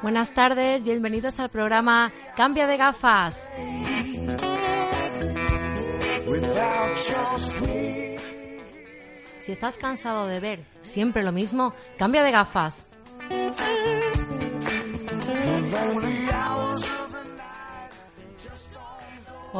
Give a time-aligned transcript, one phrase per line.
[0.00, 3.46] Buenas tardes, bienvenidos al programa Cambia de gafas.
[9.40, 12.86] Si estás cansado de ver siempre lo mismo, cambia de gafas.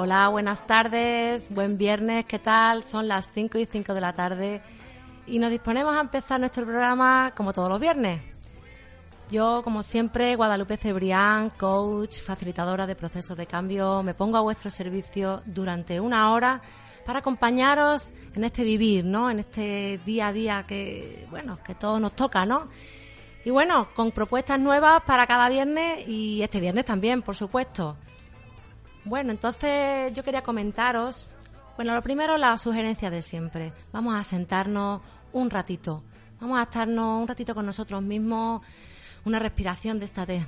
[0.00, 2.84] Hola, buenas tardes, buen viernes, ¿qué tal?
[2.84, 4.62] Son las 5 y 5 de la tarde
[5.26, 8.20] y nos disponemos a empezar nuestro programa como todos los viernes.
[9.28, 14.70] Yo, como siempre, Guadalupe Cebrián, coach, facilitadora de procesos de cambio, me pongo a vuestro
[14.70, 16.62] servicio durante una hora
[17.04, 19.28] para acompañaros en este vivir, ¿no?
[19.28, 22.68] En este día a día que, bueno, que todo nos toca, ¿no?
[23.44, 27.96] Y bueno, con propuestas nuevas para cada viernes y este viernes también, por supuesto.
[29.04, 31.28] Bueno, entonces yo quería comentaros,
[31.76, 33.72] bueno, lo primero la sugerencia de siempre.
[33.92, 35.00] Vamos a sentarnos
[35.32, 36.02] un ratito.
[36.40, 38.62] Vamos a estarnos un ratito con nosotros mismos,
[39.24, 40.46] una respiración de esta de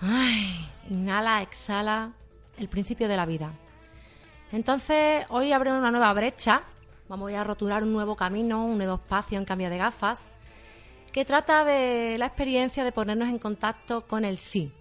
[0.00, 2.12] ay, inhala, exhala,
[2.58, 3.52] el principio de la vida.
[4.52, 6.62] Entonces, hoy abre una nueva brecha,
[7.08, 10.30] vamos a roturar un nuevo camino, un nuevo espacio en cambio de gafas,
[11.12, 14.72] que trata de la experiencia de ponernos en contacto con el sí,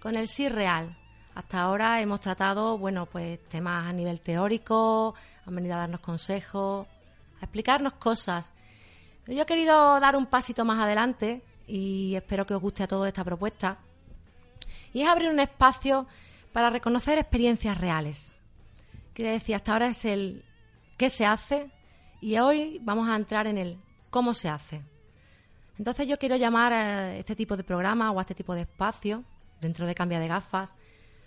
[0.00, 0.96] con el sí real.
[1.34, 5.14] Hasta ahora hemos tratado, bueno, pues temas a nivel teórico,
[5.46, 6.86] han venido a darnos consejos,
[7.40, 8.52] a explicarnos cosas.
[9.24, 12.88] Pero yo he querido dar un pasito más adelante y espero que os guste a
[12.88, 13.78] todos esta propuesta.
[14.92, 16.06] Y es abrir un espacio
[16.52, 18.32] para reconocer experiencias reales.
[19.14, 20.44] Quiere decir, hasta ahora es el
[20.96, 21.70] qué se hace
[22.20, 23.78] y hoy vamos a entrar en el
[24.10, 24.82] cómo se hace.
[25.78, 29.24] Entonces yo quiero llamar a este tipo de programa o a este tipo de espacio,
[29.60, 30.76] dentro de Cambia de Gafas,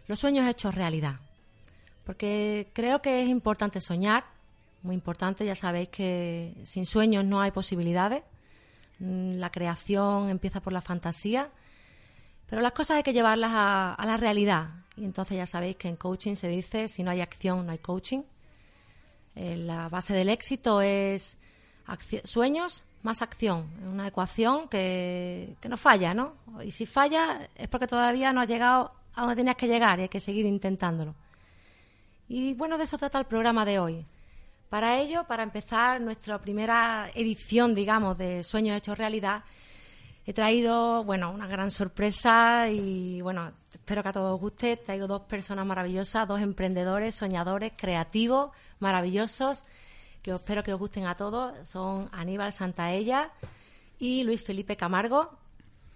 [0.07, 1.15] los sueños hechos realidad.
[2.05, 4.25] Porque creo que es importante soñar,
[4.81, 8.23] muy importante, ya sabéis que sin sueños no hay posibilidades.
[8.99, 11.49] Mm, La creación empieza por la fantasía,
[12.49, 14.69] pero las cosas hay que llevarlas a, a la realidad.
[14.97, 17.79] Y entonces ya sabéis que en coaching se dice, si no hay acción, no hay
[17.79, 18.21] coaching.
[19.35, 21.39] Eh, la base del éxito es
[22.25, 23.69] sueños más acción.
[23.85, 26.35] Una ecuación que, que no falla, ¿no?
[26.63, 30.03] Y si falla es porque todavía no has llegado a donde tenías que llegar y
[30.03, 31.15] hay que seguir intentándolo.
[32.27, 34.05] Y bueno, de eso trata el programa de hoy.
[34.69, 39.43] Para ello, para empezar nuestra primera edición, digamos, de Sueños Hechos Realidad,
[40.25, 44.77] he traído, bueno, una gran sorpresa y, bueno, espero que a todos os guste.
[44.77, 49.65] Traigo dos personas maravillosas, dos emprendedores, soñadores, creativos, maravillosos,
[50.23, 51.67] que espero que os gusten a todos.
[51.67, 53.31] Son Aníbal Santaella
[53.99, 55.37] y Luis Felipe Camargo,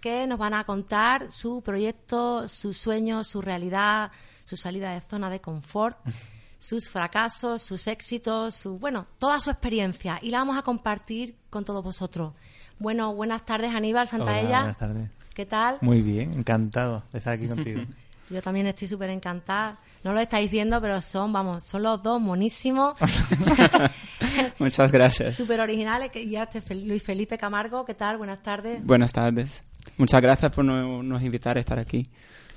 [0.00, 4.10] que nos van a contar su proyecto, sus sueños, su realidad,
[4.44, 5.98] su salida de zona de confort,
[6.58, 11.64] sus fracasos, sus éxitos, su, bueno, toda su experiencia y la vamos a compartir con
[11.64, 12.34] todos vosotros.
[12.78, 14.58] Bueno, buenas tardes Aníbal Hola, Santaella.
[14.60, 15.10] buenas tardes.
[15.34, 15.78] ¿Qué tal?
[15.82, 17.82] Muy bien, encantado de estar aquí contigo.
[18.30, 19.78] Yo también estoy súper encantada.
[20.04, 22.98] No lo estáis viendo, pero son, vamos, son los dos monísimos,
[24.58, 25.34] Muchas gracias.
[25.34, 26.10] súper originales.
[26.10, 28.18] Que ya este Luis Felipe Camargo, ¿qué tal?
[28.18, 28.84] Buenas tardes.
[28.84, 29.64] Buenas tardes.
[29.96, 32.08] Muchas gracias por no- nos invitar a estar aquí.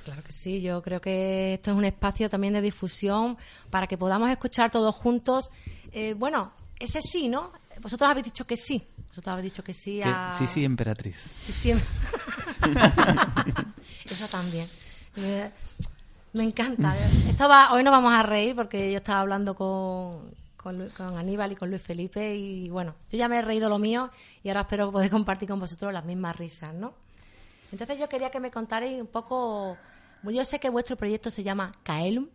[0.05, 3.37] Claro que sí, yo creo que esto es un espacio también de difusión
[3.69, 5.51] para que podamos escuchar todos juntos.
[5.91, 7.51] Eh, bueno, ese sí, ¿no?
[7.81, 8.83] Vosotros habéis dicho que sí.
[9.09, 10.31] Vosotros habéis dicho que sí Que- a...
[10.37, 11.15] Sí, sí, emperatriz.
[11.37, 11.71] Sí, sí.
[14.05, 14.67] Eso también.
[15.15, 15.51] Me,
[16.33, 16.93] me encanta.
[17.29, 21.51] Esto va, hoy no vamos a reír porque yo estaba hablando con, con, con Aníbal
[21.51, 24.09] y con Luis Felipe y bueno, yo ya me he reído lo mío
[24.43, 26.93] y ahora espero poder compartir con vosotros las mismas risas, ¿no?
[27.71, 29.77] Entonces yo quería que me contarais un poco...
[30.23, 32.27] Yo sé que vuestro proyecto se llama Caelum.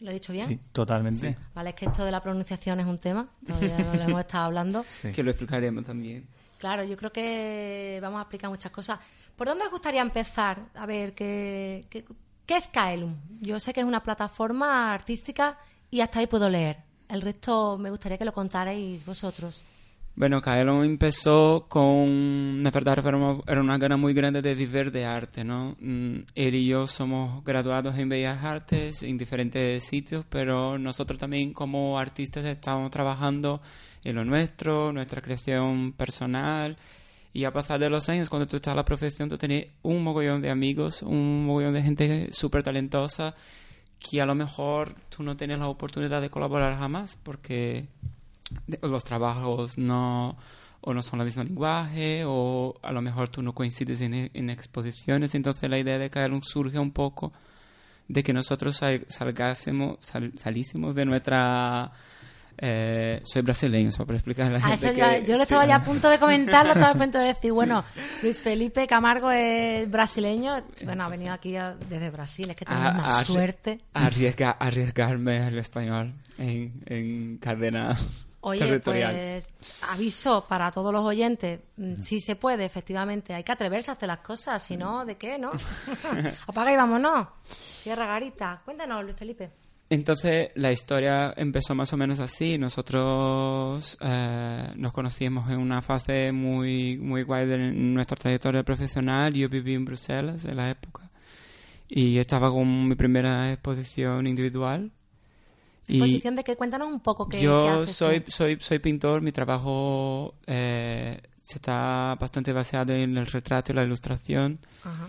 [0.00, 0.48] ¿Lo he dicho bien?
[0.48, 1.36] Sí, totalmente.
[1.54, 3.28] Vale, es que esto de la pronunciación es un tema.
[3.46, 4.84] Todavía no lo hemos estado hablando.
[5.00, 5.12] Sí.
[5.12, 6.26] Que lo explicaremos también.
[6.58, 8.98] Claro, yo creo que vamos a explicar muchas cosas.
[9.36, 10.66] ¿Por dónde os gustaría empezar?
[10.74, 12.04] A ver, ¿qué, qué,
[12.44, 13.16] qué es Kaelum?
[13.40, 15.58] Yo sé que es una plataforma artística
[15.90, 16.78] y hasta ahí puedo leer.
[17.08, 19.62] El resto me gustaría que lo contarais vosotros.
[20.14, 24.92] Bueno, Kaelon empezó con, la verdad, era una, era una gana muy grande de vivir
[24.92, 25.74] de arte, ¿no?
[25.80, 31.54] Mm, Él y yo somos graduados en Bellas Artes en diferentes sitios, pero nosotros también
[31.54, 33.62] como artistas estamos trabajando
[34.04, 36.76] en lo nuestro, nuestra creación personal.
[37.32, 40.04] Y a pasar de los años, cuando tú estás en la profesión, tú tienes un
[40.04, 43.34] mogollón de amigos, un mogollón de gente súper talentosa
[43.98, 47.88] que a lo mejor tú no tienes la oportunidad de colaborar jamás porque
[48.82, 50.36] los trabajos no
[50.84, 54.50] o no son el mismo lenguaje o a lo mejor tú no coincides en, en
[54.50, 55.34] exposiciones.
[55.34, 57.32] Entonces la idea de Kaelum surge un poco
[58.08, 61.92] de que nosotros sal- salgásemos, sal- salísemos de nuestra...
[62.58, 65.42] eh, soy brasileño, solo para explicar a la Ah, gente eso que- yo lo sí.
[65.44, 67.84] estaba ya a punto de comentarlo, estaba a punto de decir, bueno,
[68.22, 71.54] Luis Felipe Camargo es brasileño, bueno, ha venido aquí
[71.88, 73.80] desde Brasil, es que tenemos a- una a- suerte.
[73.94, 77.96] arriesga- arriesgarme al español en, en cadena
[78.44, 79.52] Oye, pues
[79.88, 84.08] aviso para todos los oyentes, mm, si se puede, efectivamente, hay que atreverse a hacer
[84.08, 85.52] las cosas, si no, ¿de qué, no?
[86.48, 87.28] Apaga y vámonos.
[87.84, 89.50] Tierra Garita, cuéntanos, Luis Felipe.
[89.90, 92.56] Entonces la historia empezó más o menos así.
[92.56, 99.34] Nosotros eh, nos conocimos en una fase muy, muy guay de nuestra trayectoria profesional.
[99.34, 101.10] Yo viví en Bruselas en la época
[101.88, 104.90] y estaba con mi primera exposición individual.
[105.88, 108.30] Y Posición de que cuéntanos un poco qué, qué yo haces soy, tú.
[108.30, 113.82] soy, soy pintor, mi trabajo eh, se está bastante basado en el retrato y la
[113.82, 114.58] ilustración.
[114.84, 115.08] Ajá.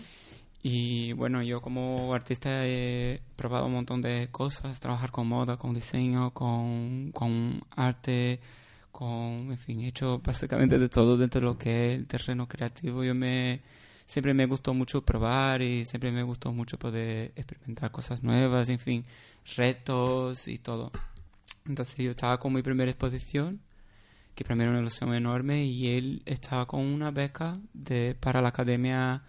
[0.66, 5.74] Y bueno, yo como artista he probado un montón de cosas, trabajar con moda, con
[5.74, 8.40] diseño, con, con arte,
[8.90, 12.48] con, en fin, he hecho básicamente de todo dentro de lo que es el terreno
[12.48, 13.04] creativo.
[13.04, 13.62] Yo me,
[14.06, 18.80] siempre me gustó mucho probar y siempre me gustó mucho poder experimentar cosas nuevas, en
[18.80, 19.06] fin,
[19.56, 20.92] retos y todo.
[21.68, 23.62] Entonces yo estaba con mi primera exposición,
[24.36, 29.22] que primero una ilusión enorme, y él estaba con una beca de, para la Academia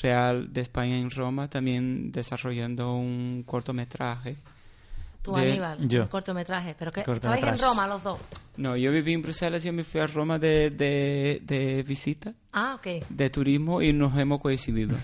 [0.00, 4.36] Real de España en Roma, también desarrollando un cortometraje.
[5.22, 6.02] Tú, de- Aníbal, yo.
[6.02, 6.74] un cortometraje.
[6.78, 7.38] Pero que Cortometraje.
[7.54, 8.18] estabais en Roma los dos.
[8.56, 12.34] No, yo viví en Bruselas y yo me fui a Roma de, de, de visita,
[12.52, 13.06] Ah, ok.
[13.08, 14.96] de turismo, y nos hemos coincidido.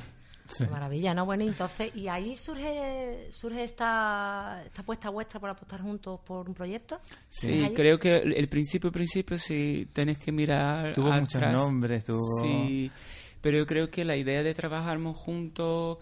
[0.48, 0.64] Sí.
[0.64, 1.26] Qué maravilla, ¿no?
[1.26, 6.54] Bueno, entonces, ¿y ahí surge surge esta, esta apuesta vuestra por apostar juntos por un
[6.54, 6.98] proyecto?
[7.28, 12.42] Sí, creo que el, principio, principio, sí, tenés que mirar Tuvo muchos nombres, tuvo...
[12.42, 12.90] Sí,
[13.42, 15.98] pero yo creo que la idea de trabajarnos juntos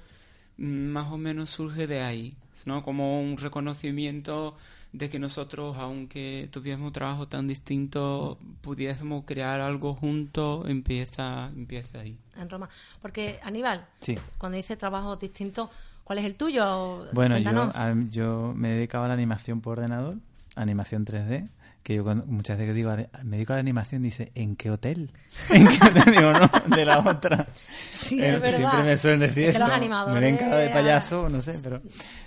[0.59, 2.83] mm, más o menos surge de ahí, ¿no?
[2.83, 4.57] Como un reconocimiento
[4.93, 12.01] de que nosotros, aunque tuviésemos un trabajo tan distinto, pudiésemos crear algo juntos, empieza, empieza
[12.01, 12.17] ahí.
[12.37, 12.69] En Roma.
[13.03, 14.17] Porque, Aníbal, Sí.
[14.39, 15.71] cuando dice trabajo distinto,
[16.05, 17.07] ¿cuál es el tuyo?
[17.13, 17.71] Bueno, yo,
[18.11, 20.17] yo me dedicaba a la animación por ordenador,
[20.55, 21.49] animación 3D,
[21.87, 24.73] que yo cuando- muchas veces digo, "Ale- me dedico a la animación, dice, ¿en qué
[24.73, 25.13] hotel?
[25.55, 26.15] ¿En qué hotel?
[26.17, 27.47] Digo, no, de la otra.
[27.91, 28.59] Sí, Eh, es verdad.
[28.59, 29.67] Siempre me suelen decir Es que eso.
[29.69, 31.81] los animadores Me ven cara de payaso, no sé, pero...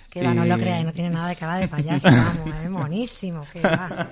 [0.08, 2.70] Que va, no lo Y- creáis, no tiene nada de cara de payaso, vamos, es
[2.70, 4.08] monísimo, que va.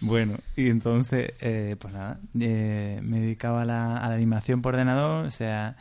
[0.00, 4.74] Bueno, y entonces, eh, pues nada, eh, me dedicaba a la, a la animación por
[4.74, 5.76] ordenador, o sea,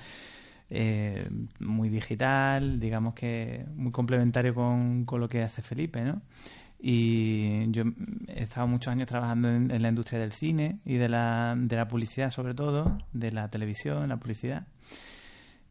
[0.69, 1.27] eh,
[1.59, 6.21] muy digital, digamos que muy complementario con, con lo que hace Felipe, ¿no?
[6.83, 7.83] Y yo
[8.27, 11.75] he estado muchos años trabajando en, en la industria del cine y de la, de
[11.75, 14.65] la publicidad sobre todo, de la televisión, la publicidad.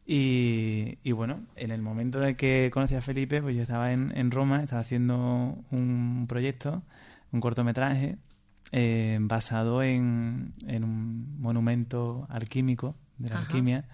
[0.05, 3.91] Y, y bueno, en el momento en el que conocí a Felipe, pues yo estaba
[3.91, 6.81] en, en Roma, estaba haciendo un proyecto,
[7.31, 8.17] un cortometraje,
[8.71, 13.45] eh, basado en, en un monumento alquímico de la Ajá.
[13.45, 13.85] alquimia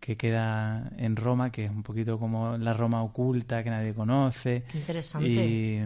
[0.00, 4.64] que queda en Roma, que es un poquito como la Roma oculta que nadie conoce.
[4.70, 5.28] Qué interesante.
[5.28, 5.82] Y,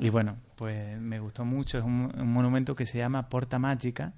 [0.00, 1.78] y bueno, pues me gustó mucho.
[1.78, 4.12] Es un, un monumento que se llama Porta Mágica,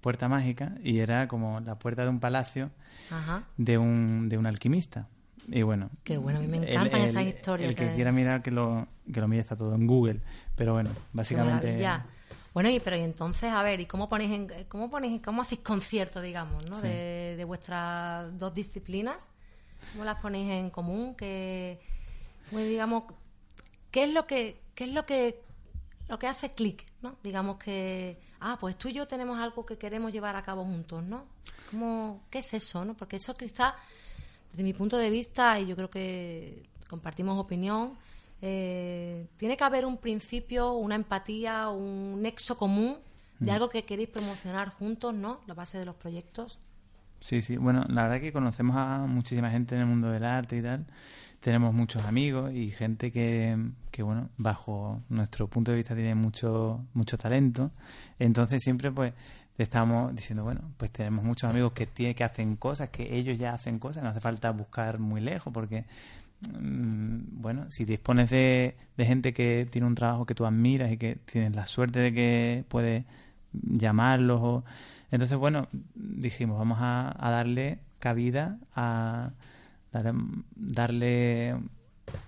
[0.00, 2.70] Puerta Mágica, y era como la puerta de un palacio
[3.10, 3.42] Ajá.
[3.56, 5.08] de un, de un alquimista.
[5.50, 5.90] Y bueno.
[6.04, 8.50] Qué bueno, a mí me encantan el- esas historias El que que- quiera mirar que
[8.50, 10.20] lo, que lo mire está todo en Google.
[10.56, 11.66] Pero bueno, básicamente.
[11.66, 12.06] maravilla.
[12.54, 15.60] Bueno, y pero y entonces, a ver, ¿y cómo ponéis en, cómo ponéis, cómo hacéis
[15.60, 16.76] conciertos, digamos, ¿no?
[16.80, 16.88] Sí.
[16.88, 19.16] De, de vuestras dos disciplinas,
[19.92, 21.14] ¿cómo las ponéis en común?
[21.14, 21.78] Que,
[22.50, 23.04] bueno, digamos,
[23.90, 25.42] ¿qué es lo que, qué es lo que,
[26.08, 27.16] lo que hace clic, ¿no?
[27.24, 31.02] Digamos que, ah, pues tú y yo tenemos algo que queremos llevar a cabo juntos,
[31.02, 31.24] ¿no?
[31.72, 32.94] ¿Cómo, qué es eso, no?
[32.94, 33.74] Porque eso quizá,
[34.52, 37.94] desde mi punto de vista, y yo creo que compartimos opinión,
[38.40, 42.98] eh, tiene que haber un principio, una empatía, un nexo común
[43.40, 45.40] de algo que queréis promocionar juntos, ¿no?
[45.48, 46.60] La base de los proyectos.
[47.20, 47.56] Sí, sí.
[47.56, 50.86] Bueno, la verdad que conocemos a muchísima gente en el mundo del arte y tal.
[51.40, 53.56] Tenemos muchos amigos y gente que,
[53.90, 57.70] que bueno, bajo nuestro punto de vista tiene mucho, mucho talento.
[58.18, 59.12] Entonces siempre pues
[59.56, 63.54] estamos diciendo, bueno, pues tenemos muchos amigos que tienen que hacen cosas, que ellos ya
[63.54, 65.84] hacen cosas, no hace falta buscar muy lejos porque
[66.58, 70.96] mm, bueno, si dispones de, de gente que tiene un trabajo que tú admiras y
[70.96, 73.04] que tienes la suerte de que puedes
[73.52, 74.64] llamarlos o...
[75.10, 79.30] entonces bueno dijimos vamos a, a darle cabida a
[80.02, 80.22] darle,
[80.56, 81.56] darle,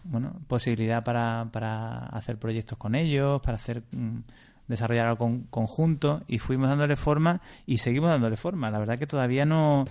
[0.05, 4.19] bueno posibilidad para, para hacer proyectos con ellos para hacer mm,
[4.69, 8.71] desarrollar algo con- conjunto y fuimos dándole forma y seguimos dándole forma.
[8.71, 9.85] La verdad que todavía no...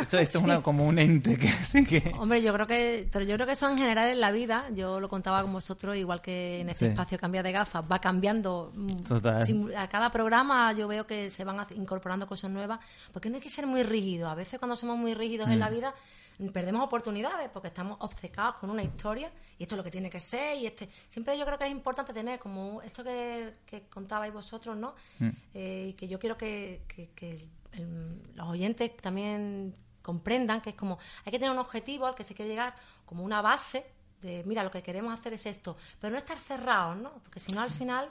[0.00, 2.14] Esto, esto es una, como un ente que sí que...
[2.18, 5.00] Hombre, yo creo que, pero yo creo que eso en general en la vida, yo
[5.00, 6.90] lo contaba con vosotros, igual que en este Sí.
[6.92, 8.72] espacio cambia de gafas, va cambiando.
[8.74, 9.42] mm, Total.
[9.42, 12.80] sin- a cada programa yo veo que se van incorporando cosas nuevas,
[13.12, 14.30] porque no hay que ser muy rígido.
[14.30, 15.52] A veces cuando somos muy rígidos Mm.
[15.52, 19.76] en la vida mm, perdemos oportunidades porque estamos obcecados con una historia y esto es
[19.78, 22.82] lo que tiene que ser y este siempre yo creo que es importante tener como
[22.82, 25.28] esto que, que contabais vosotros no Mm.
[25.54, 27.30] Eh, y que yo quiero que, que- que
[27.72, 32.22] el- los oyentes también comprendan que es como hay que tener un objetivo al que
[32.24, 32.74] se quiere llegar
[33.04, 33.84] como una base
[34.20, 37.52] de mira lo que queremos hacer es esto pero no estar cerrados no porque si
[37.52, 38.08] no al final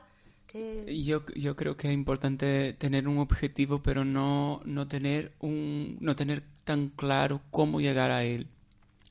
[0.88, 6.16] Yo, yo creo que es importante tener un objetivo, pero no, no, tener un, no
[6.16, 8.48] tener tan claro cómo llegar a él.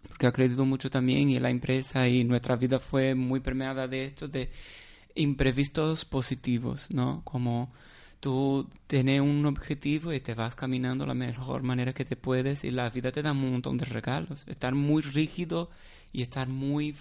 [0.08, 4.28] Porque acredito mucho también y la empresa y nuestra vida fue muy permeada de esto,
[4.28, 4.50] de
[5.14, 7.20] imprevistos positivos, ¿no?
[7.24, 7.68] Como
[8.20, 12.70] tú tienes un objetivo y te vas caminando la mejor manera que te puedes y
[12.70, 14.44] la vida te da un montón de regalos.
[14.46, 15.68] Estar muy rígido
[16.10, 16.94] y estar muy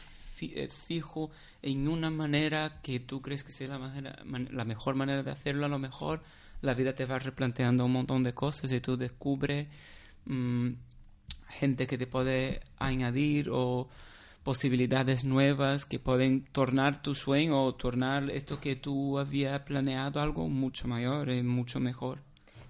[0.69, 1.31] fijo
[1.61, 5.79] en una manera que tú crees que sea la, mejor manera de hacerlo, a lo
[5.79, 6.21] mejor
[6.61, 9.67] la vida te va replanteando un montón de cosas y tú descubres
[10.25, 10.69] mm,
[11.49, 13.89] gente que te puede añadir o
[14.43, 20.49] posibilidades nuevas que pueden tornar tu sueño o tornar esto que tú habías planeado algo
[20.49, 22.19] mucho mayor y mucho mejor.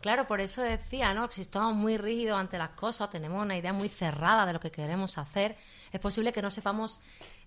[0.03, 1.31] Claro, por eso decía, ¿no?
[1.31, 4.69] Si estamos muy rígidos ante las cosas, tenemos una idea muy cerrada de lo que
[4.69, 5.55] queremos hacer,
[5.93, 6.99] es posible que no sepamos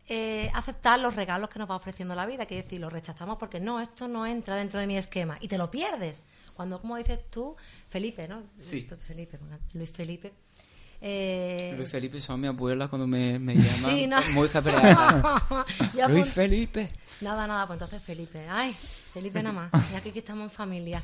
[0.09, 2.47] eh, aceptar los regalos que nos va ofreciendo la vida.
[2.47, 5.59] Que decir, los rechazamos porque no, esto no entra dentro de mi esquema y te
[5.59, 6.23] lo pierdes.
[6.55, 7.55] Cuando, como dices tú,
[7.89, 8.43] Felipe, ¿no?
[8.59, 8.87] Sí.
[9.07, 9.39] Felipe,
[9.75, 10.33] Luis Felipe.
[11.01, 14.21] eh, Luis Felipe son mi abuela cuando me, me llama Sí, no.
[14.33, 14.49] muy
[16.09, 16.91] Luis Felipe.
[17.21, 18.49] Nada, nada, pues entonces Felipe.
[18.49, 21.03] Ay, Felipe nada más, ya que aquí estamos en familia.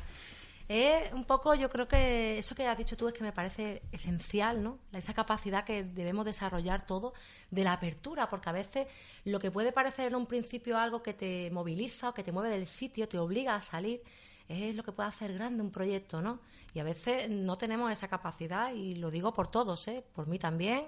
[0.69, 3.81] Es un poco, yo creo que eso que has dicho tú es que me parece
[3.91, 4.79] esencial, ¿no?
[4.93, 7.13] Esa capacidad que debemos desarrollar todo
[7.51, 8.87] de la apertura, porque a veces
[9.25, 12.49] lo que puede parecer en un principio algo que te moviliza o que te mueve
[12.49, 14.01] del sitio, te obliga a salir,
[14.47, 16.39] es lo que puede hacer grande un proyecto, ¿no?
[16.73, 20.03] Y a veces no tenemos esa capacidad y lo digo por todos, ¿eh?
[20.13, 20.85] Por mí también.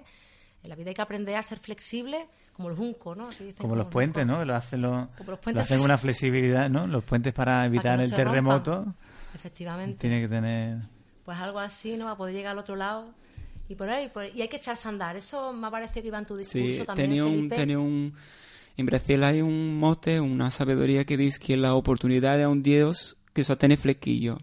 [0.62, 3.28] En la vida hay que aprender a ser flexible, como el junco, ¿no?
[3.28, 4.38] Dicen Como los puentes, junco.
[4.38, 4.44] ¿no?
[4.44, 6.86] Lo hacen, Como los lo puentes hacen con una flexibilidad, ¿no?
[6.86, 8.96] Los puentes para evitar no el terremoto rompan.
[9.36, 9.98] Efectivamente.
[10.00, 10.78] tiene que tener...
[11.24, 12.04] Pues algo así, ¿no?
[12.06, 13.12] Va a poder llegar al otro lado.
[13.68, 15.16] Y por ahí, por- y hay que echarse a andar.
[15.16, 18.14] Eso me ha parecido que iba en tu discurso Sí, también, tenía un, tenía un...
[18.76, 23.16] En Brasil hay un mote, una sabiduría que dice que la oportunidad es un dios
[23.32, 24.38] que solo tiene flequillo.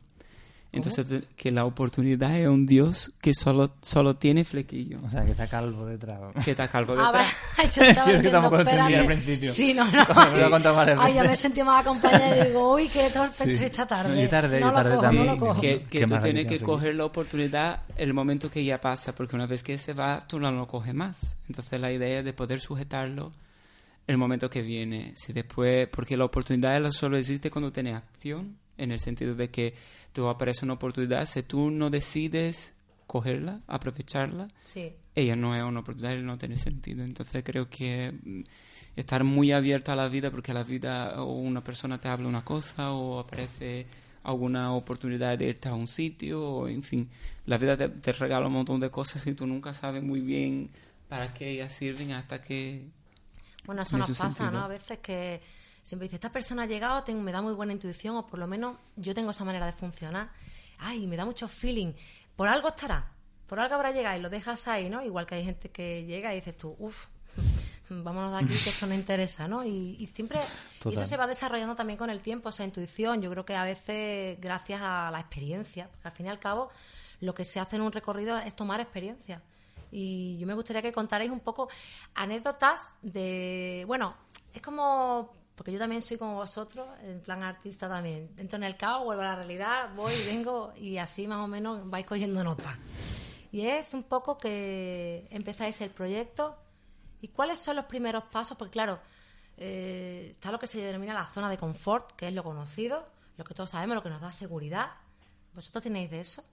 [0.74, 4.98] Entonces, te- que la oportunidad es un dios que solo, solo tiene flequillo.
[5.06, 6.20] O sea, que está calvo detrás.
[6.44, 7.32] Que está calvo Ah, detrás.
[7.58, 7.70] vale.
[7.76, 9.54] Yo estaba Yo es que tampoco lo diciendo, entendía al principio.
[9.54, 9.92] Sí, no, no.
[10.64, 11.30] Lo varias Ay, ya veces.
[11.30, 13.52] me sentí más acompañada y digo, uy, qué torpe Sí.
[13.52, 14.16] estoy esta tarde.
[14.16, 15.26] No, yo tarde, no yo lo tarde cojo, también.
[15.28, 15.62] no lo cojo.
[15.62, 19.46] que, que tú tienes que coger la oportunidad el momento que ya pasa, porque una
[19.46, 21.36] vez que se va, tú no lo coges más.
[21.48, 23.32] Entonces la idea es de poder sujetarlo
[24.08, 25.14] el momento que viene.
[25.16, 29.74] Si después, porque la oportunidad solo existe cuando tienes acción, en el sentido de que
[30.12, 32.74] tú aparece una oportunidad, si tú no decides
[33.08, 34.94] cogerla, aprovecharla, Sí.
[35.16, 37.04] ella no es una oportunidad y no tiene sentido.
[37.04, 38.42] Entonces creo que mm,
[38.96, 42.44] estar muy abierto a la vida porque la vida o una persona te habla una
[42.44, 43.86] cosa o aparece
[44.24, 47.10] alguna oportunidad de irte a un sitio o en fin,
[47.46, 50.70] la vida te, te regala un montón de cosas y tú nunca sabes muy bien
[51.10, 52.88] para qué ellas sirven hasta que...
[53.66, 54.52] Bueno, eso nos pasa, sentido.
[54.60, 54.66] ¿no?
[54.66, 55.42] A veces que
[55.84, 58.48] siempre dice, esta persona ha llegado, tengo- me da muy buena intuición, o por lo
[58.48, 60.32] menos yo tengo esa manera de funcionar.
[60.80, 61.94] Ay, me da mucho feeling.
[62.36, 63.12] Por algo estará,
[63.46, 65.04] por algo habrá llegado y lo dejas ahí, ¿no?
[65.04, 67.06] Igual que hay gente que llega y dices tú, uff,
[67.90, 69.64] vámonos de aquí que esto no interesa, ¿no?
[69.64, 73.22] Y, y siempre, y eso se va desarrollando también con el tiempo, esa intuición.
[73.22, 76.70] Yo creo que a veces, gracias a la experiencia, porque al fin y al cabo,
[77.20, 79.42] lo que se hace en un recorrido es tomar experiencia.
[79.92, 81.70] Y yo me gustaría que contarais un poco
[82.16, 83.84] anécdotas de.
[83.88, 84.16] Bueno,
[84.54, 85.32] es como.
[85.56, 88.34] Porque yo también soy como vosotros, en plan artista también.
[88.38, 91.88] Entro en el caos, vuelvo a la realidad, voy, vengo y así más o menos
[91.90, 92.76] vais cogiendo nota.
[93.52, 96.58] Y es un poco que empezáis el proyecto
[97.22, 99.00] y cuáles son los primeros pasos, porque claro,
[99.58, 103.08] eh, está lo que se denomina la zona de confort, que es lo conocido,
[103.38, 104.88] lo que todos sabemos, lo que nos da seguridad.
[105.54, 106.44] ¿Vosotros tenéis de eso?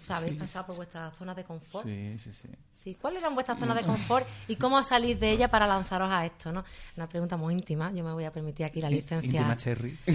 [0.00, 1.86] Sea, ¿Habéis pasado por vuestra zona de confort?
[1.86, 2.48] Sí, sí, sí.
[2.74, 6.24] Sí, ¿cuáles eran vuestras zonas de confort y cómo salís de ella para lanzaros a
[6.26, 6.50] esto?
[6.50, 6.64] ¿no?
[6.96, 9.40] Una pregunta muy íntima, yo me voy a permitir aquí la licencia.
[9.40, 9.96] Íntima Cherry.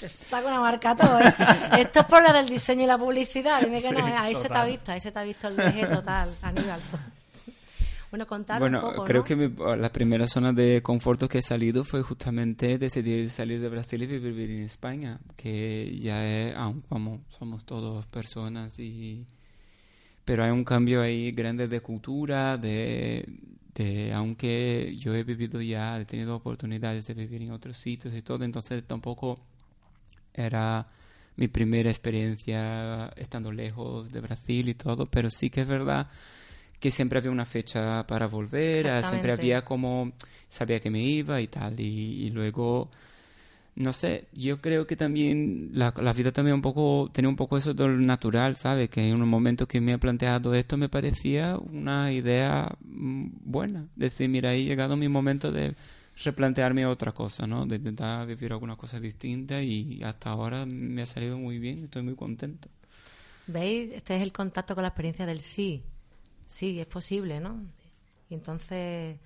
[0.00, 1.34] Te saco una marca todo, ¿eh?
[1.78, 4.14] Esto es por lo del diseño y la publicidad, dime que Sí, no, ¿eh?
[4.16, 6.80] ahí se te ha visto, ahí se te ha visto el deje total, Aníbal.
[8.14, 9.26] Bueno, contar Bueno, un poco, creo ¿no?
[9.26, 13.68] que mi- la primera zona de confort que he salido fue justamente decidir salir de
[13.68, 19.26] Brasil y vivir en España, que ya es, aun como somos todos personas y
[20.24, 23.26] pero hay un cambio ahí grande de cultura, de,
[23.74, 28.22] de aunque yo he vivido ya, he tenido oportunidades de vivir en otros sitios y
[28.22, 29.40] todo, entonces tampoco
[30.32, 30.86] era
[31.36, 36.06] mi primera experiencia estando lejos de Brasil y todo, pero sí que es verdad
[36.80, 40.12] que siempre había una fecha para volver, ah, siempre había como,
[40.48, 42.90] sabía que me iba y tal, y, y luego,
[43.76, 47.58] no sé, yo creo que también la, la vida también un poco, tenía un poco
[47.58, 48.88] eso de lo natural, ¿sabes?
[48.90, 53.88] Que en un momento que me he planteado esto me parecía una idea mm, buena,
[53.96, 55.74] decir, mira, he llegado mi momento de
[56.22, 57.66] replantearme otra cosa, ¿no?
[57.66, 62.02] De intentar vivir alguna cosa distinta y hasta ahora me ha salido muy bien, estoy
[62.02, 62.68] muy contento.
[63.46, 63.92] ¿Veis?
[63.92, 65.82] Este es el contacto con la experiencia del sí.
[66.46, 67.60] Sí, es posible, ¿no?
[68.28, 69.18] Y entonces,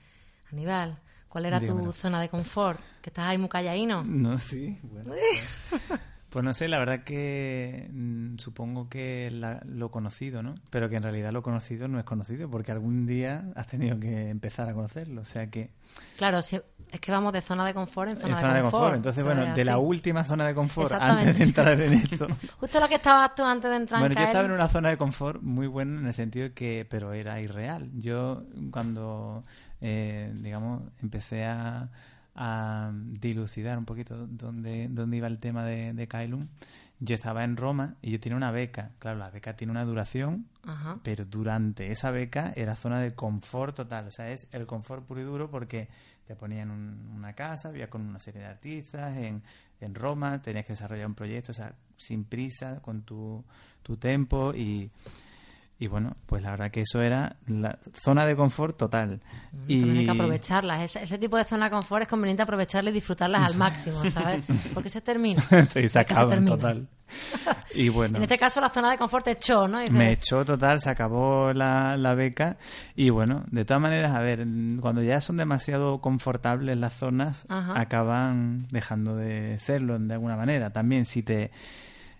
[0.52, 0.98] Aníbal,
[1.28, 2.80] ¿cuál era tu zona de confort?
[3.02, 4.04] Que estás ahí muy calladino.
[4.04, 4.78] No, sí.
[4.82, 5.14] Bueno,
[6.30, 10.54] pues, no sé, la verdad que mm, supongo que la- lo conocido, ¿no?
[10.70, 14.28] Pero que en realidad lo conocido no es conocido porque algún día has tenido que
[14.30, 15.22] empezar a conocerlo.
[15.22, 15.70] O sea que
[16.16, 18.94] Claro, si- es que vamos de zona de confort en en zona, zona de confort.
[18.96, 19.80] Entonces, bueno, de la así.
[19.82, 22.26] última zona de confort antes de entrar en esto.
[22.60, 24.88] Justo lo que estabas tú antes de entrar Bueno, en yo estaba en una zona
[24.90, 27.90] de confort muy buena en el sentido de que, pero era irreal.
[27.94, 29.44] Yo cuando,
[29.80, 31.88] eh, digamos, empecé a,
[32.40, 36.48] a dilucidar un poquito dónde, dónde iba el tema de, de Kailun,
[37.00, 38.92] yo estaba en Roma y yo tenía una beca.
[39.00, 40.98] Claro, la beca tiene una duración, Ajá.
[41.02, 44.06] pero durante esa beca era zona de confort total.
[44.06, 45.88] O sea, es el confort puro y duro porque
[46.26, 49.42] te ponían un- una casa, había con una serie de artistas en,
[49.80, 53.44] en Roma, tenías que desarrollar un proyecto, o sea, sin prisa, con tu,
[53.82, 54.90] tu tempo y,
[55.80, 59.20] y bueno, pues la verdad que eso era la zona de confort total.
[59.68, 59.78] Y...
[59.80, 60.82] También hay que aprovecharlas.
[60.82, 64.44] Ese, ese tipo de zona de confort es conveniente aprovecharlas y disfrutarlas al máximo, ¿sabes?
[64.74, 65.40] Porque se termina.
[65.70, 66.50] sí, se acaban termina.
[66.56, 66.88] total.
[67.74, 68.16] Y bueno.
[68.16, 69.78] En este caso, la zona de confort te echó, ¿no?
[69.78, 72.56] Dices, Me echó total, se acabó la, la beca
[72.96, 74.44] y bueno, de todas maneras, a ver,
[74.80, 77.78] cuando ya son demasiado confortables las zonas, Ajá.
[77.80, 80.70] acaban dejando de serlo de alguna manera.
[80.70, 81.52] También si te,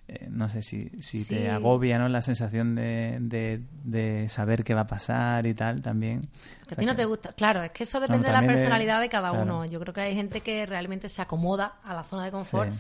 [0.09, 1.35] eh, no sé, si, si Sí.
[1.35, 2.09] te agobia ¿no?
[2.09, 6.23] la sensación de, de, de saber qué va a pasar y tal, también.
[6.67, 7.33] Que a ti no te gusta.
[7.35, 9.45] Claro, es que eso depende de la de- personalidad de cada claro.
[9.45, 9.65] uno.
[9.67, 12.73] Yo creo que hay gente que realmente se acomoda a la zona de confort.
[12.73, 12.79] Sí.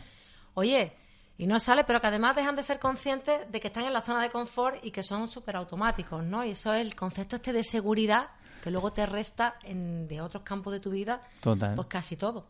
[0.55, 0.93] Oye,
[1.37, 4.03] y no sale, pero que además dejan de ser conscientes de que están en la
[4.03, 6.45] zona de confort y que son súper automáticos, ¿no?
[6.45, 8.29] Y eso es el concepto este de seguridad
[8.65, 11.77] que luego te resta en, de otros campos de tu vida, Total.
[11.77, 12.47] pues casi todo.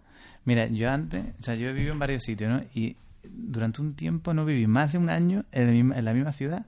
[0.46, 2.62] Mira, yo antes, o sea, yo he vivido en varios sitios, ¿no?
[2.72, 6.14] Y durante un tiempo no viví más de un año en la misma, en la
[6.14, 6.66] misma ciudad.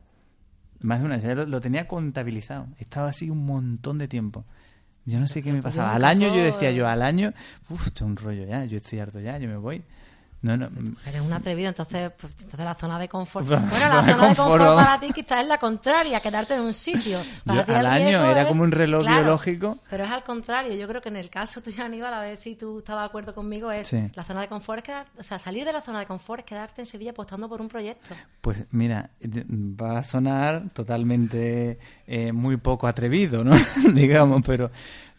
[0.80, 1.22] Más de un año.
[1.22, 2.68] Ya lo, lo tenía contabilizado.
[2.78, 4.44] Estaba así un montón de tiempo.
[5.04, 5.94] Yo no sé qué me pasaba.
[5.94, 7.32] Al año yo decía yo, al año,
[7.68, 9.82] uff, esto es un rollo ya, yo estoy harto ya, yo me voy.
[10.42, 10.68] No, no,
[11.06, 13.46] Eres un atrevido, entonces, pues, entonces la zona de confort.
[13.50, 17.18] Bueno, la zona de confort, para ti quizás es la contraria, quedarte en un sitio.
[17.44, 19.78] Para Yo ti al año era es- como un reloj claro, biológico.
[19.90, 20.74] Pero es al contrario.
[20.74, 23.34] Yo creo que en el caso tuyo, Aníbal, a ver si tú estás de acuerdo
[23.34, 24.10] conmigo, es Sí.
[24.14, 26.46] la zona de confort es quedar, o sea, salir de la zona de confort es
[26.46, 28.14] quedarte en Sevilla apostando por un proyecto.
[28.40, 33.54] Pues mira, va a sonar totalmente eh, muy poco atrevido, ¿no?
[33.94, 34.70] Digamos, pero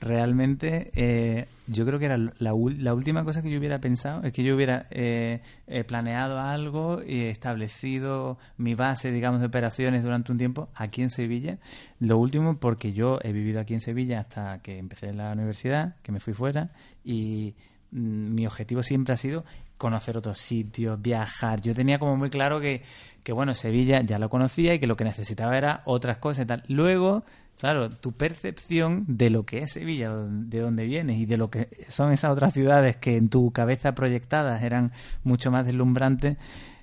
[0.02, 4.34] realmente eh, yo creo que era la, la última cosa que yo hubiera pensado es
[4.34, 10.32] que yo hubiera eh, eh, planeado algo y establecido mi base, digamos, de operaciones durante
[10.32, 11.60] un tiempo aquí en Sevilla.
[12.00, 16.12] Lo último porque yo he vivido aquí en Sevilla hasta que empecé la universidad, que
[16.12, 16.72] me fui fuera
[17.06, 17.54] y
[17.92, 19.46] mm, mi objetivo siempre ha sido
[19.78, 21.62] conocer otros sitios, viajar.
[21.62, 22.84] Yo tenía como muy claro que,
[23.24, 26.48] que, bueno, Sevilla ya lo conocía y que lo que necesitaba era otras cosas y
[26.48, 26.64] tal.
[26.68, 27.24] Luego,
[27.62, 31.70] claro, tu percepción de lo que es Sevilla, de dónde vienes y de lo que
[31.90, 34.92] son esas otras ciudades que en tu cabeza proyectadas eran
[35.24, 36.38] mucho más deslumbrantes,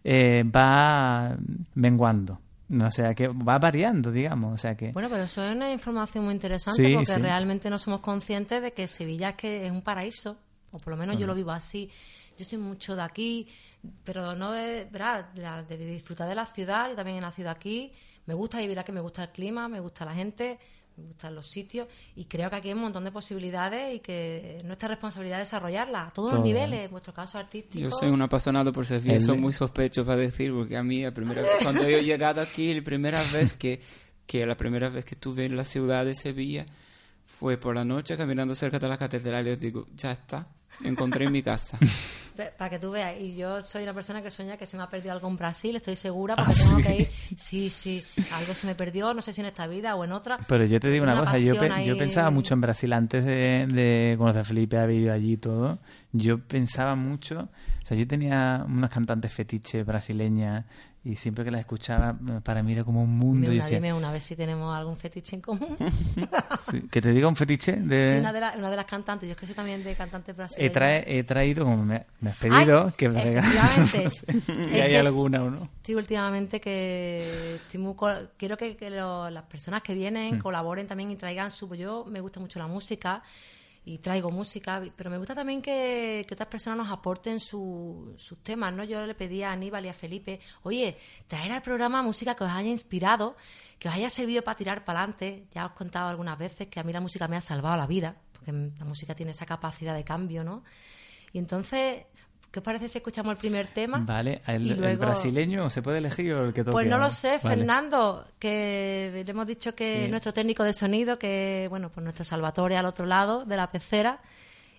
[0.04, 1.36] eh, va
[1.74, 2.38] menguando.
[2.70, 4.52] O sea, que va variando, digamos.
[4.52, 4.92] O sea, que...
[4.92, 7.20] Bueno, pero eso es una información muy interesante Sí, porque sí.
[7.20, 10.36] realmente no somos conscientes de que Sevilla es que es un paraíso,
[10.70, 11.90] o por lo menos yo lo vivo así.
[12.38, 13.48] Yo soy mucho de aquí,
[14.04, 15.24] pero no de, ¿verdad?
[15.34, 16.90] de disfrutar de la ciudad.
[16.90, 17.92] Yo también he nacido aquí.
[18.28, 20.58] Me gusta vivir aquí, me gusta el clima, me gusta la gente,
[20.96, 21.88] me gustan los sitios.
[22.14, 26.08] Y creo que aquí hay un montón de posibilidades y que es nuestra responsabilidad desarrollarlas
[26.08, 26.44] a todos los Todo.
[26.46, 27.78] niveles, en vuestro caso artístico.
[27.82, 31.02] Yo soy un apasionado por Sevilla, El- soy muy sospecho para decir, porque a mí
[31.02, 33.80] la primera vez, cuando yo he llegado aquí, la primera vez que,
[34.26, 36.66] que la primera vez que estuve en la ciudad de Sevilla
[37.28, 40.46] fue por la noche caminando cerca de la catedral y os digo, ya está,
[40.82, 41.78] encontré mi casa.
[42.56, 44.88] Para que tú veas, y yo soy una persona que sueña que se me ha
[44.88, 46.82] perdido algo en Brasil, estoy segura, porque Ah, tengo ¿sí?
[46.84, 47.08] que ir.
[47.36, 50.38] Sí, sí, algo se me perdió, no sé si en esta vida o en otra.
[50.46, 51.94] Pero yo te digo una, Una cosa, yo, pe- yo ahí.
[51.98, 55.80] pensaba mucho en Brasil antes de, de conocer a Felipe, haber ido allí y todo.
[56.12, 57.48] Yo pensaba mucho,
[57.82, 60.64] o sea, yo tenía unas cantantes fetiches brasileñas
[61.10, 63.50] y siempre que las escuchaba, para mí era como un mundo.
[63.50, 65.74] Dime y una, decía, dime una vez si tenemos algún fetiche en común.
[66.60, 68.12] sí, que te diga un fetiche de...
[68.14, 70.34] Sí, una, de la- una de las cantantes, yo es que soy también de cantantes
[70.34, 70.72] He, brasileños.
[70.74, 73.78] trae- he traído, como me, me has pedido, Ay, que me efectivamente.
[73.78, 75.68] No sé si Es hay es- alguna o no.
[75.82, 77.94] Sí, últimamente que estoy muy
[78.36, 80.38] quiero que, que lo- las personas que vienen Mm.
[80.40, 81.74] colaboren también y traigan su...
[81.74, 83.22] Yo me gusta mucho la música
[83.84, 88.42] y traigo música, pero me gusta también que, que otras personas nos aporten su- sus
[88.42, 88.84] temas, ¿no?
[88.84, 92.50] Yo le pedí a Aníbal y a Felipe, oye, traer al programa música que os
[92.50, 93.36] haya inspirado,
[93.78, 95.46] que os haya servido para tirar para adelante.
[95.52, 97.86] Ya os he contado algunas veces que a mí la música me ha salvado la
[97.86, 100.64] vida, porque la música tiene esa capacidad de cambio, ¿no?
[101.32, 102.04] Y entonces,
[102.50, 103.98] ¿qué os parece si escuchamos el primer tema?
[104.04, 106.72] Vale, ¿el, luego- brasileño se puede elegir o el que toque?
[106.72, 107.56] Pues no lo sé, Vale.
[107.56, 110.10] Fernando, que le hemos dicho que Sí.
[110.10, 114.20] nuestro técnico de sonido, que bueno, pues nuestro Salvatore al otro lado de la pecera,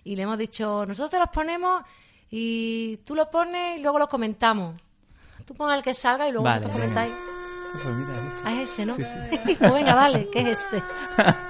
[0.04, 1.82] y le hemos dicho, nosotros te los ponemos
[2.30, 4.80] y tú lo pones y luego lo comentamos.
[5.44, 7.12] Tú pon el que salga y luego Vale, vosotros comentáis.
[7.72, 7.84] Pues.
[8.44, 8.94] Ah, es ese, ¿no?
[8.96, 9.02] Sí,
[9.58, 10.82] pues venga, dale, ¿qué es ese?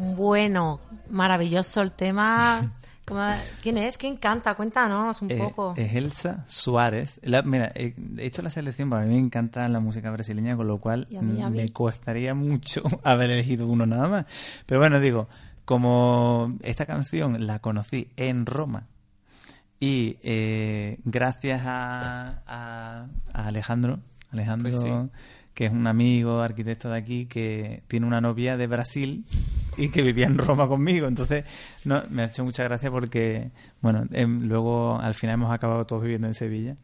[0.00, 2.72] Bueno, maravilloso el tema.
[3.06, 3.20] ¿Cómo-
[3.60, 3.98] ¿Quién es?
[3.98, 4.54] ¿Quién canta?
[4.54, 5.74] Cuéntanos un Eh, poco.
[5.76, 7.18] es Elsa Suárez.
[7.22, 10.56] La- mira, he he hecho la selección porque a mí me encanta la música brasileña,
[10.56, 11.56] con lo cual Y a mí, a mí.
[11.62, 14.26] me costaría mucho haber elegido uno nada más.
[14.66, 15.28] Pero bueno, digo,
[15.64, 18.86] como esta canción la conocí en Roma
[19.80, 23.98] y eh, gracias a, a- a Alejandro,
[24.30, 25.10] Alejandro, Pues sí.
[25.60, 29.26] Que es un amigo arquitecto de aquí que tiene una novia de Brasil
[29.76, 31.06] y que vivía en Roma conmigo.
[31.06, 31.44] Entonces,
[31.84, 33.50] no, me ha hecho mucha gracia porque,
[33.82, 36.76] bueno, em, luego al final hemos acabado todos viviendo en Sevilla.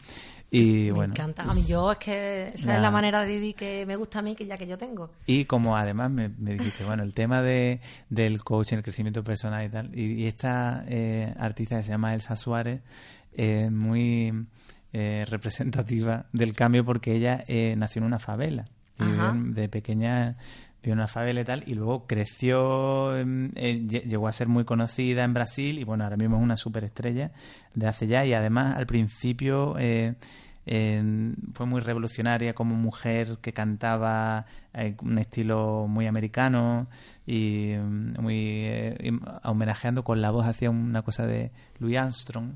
[0.50, 1.44] Y me bueno, encanta.
[1.44, 4.22] A mí yo es que esa es la manera de vivir que me gusta a
[4.22, 5.08] mí, que ya que yo tengo.
[5.24, 9.64] Y como además me, me dijiste, bueno, el tema de, del coaching, el crecimiento personal
[9.64, 12.82] y tal, y, y esta eh, artista que se llama Elsa Suárez,
[13.32, 14.34] es muy
[14.98, 18.64] eh, representativa del cambio porque ella eh, nació en una favela.
[18.98, 19.02] Y
[19.52, 20.36] de pequeña
[20.82, 24.64] en una favela y tal, y luego creció, em, eh, lle- llegó a ser muy
[24.64, 27.32] conocida en Brasil y bueno, ahora mismo es una superestrella
[27.74, 28.24] de hace ya.
[28.24, 29.74] Y además al principio...
[29.78, 30.14] eh,
[31.54, 36.88] fue muy revolucionaria como mujer que cantaba eh, un estilo muy americano
[37.24, 39.12] y mm, muy eh,
[39.44, 42.54] homenajeando con la voz hacía una cosa de Louis Armstrong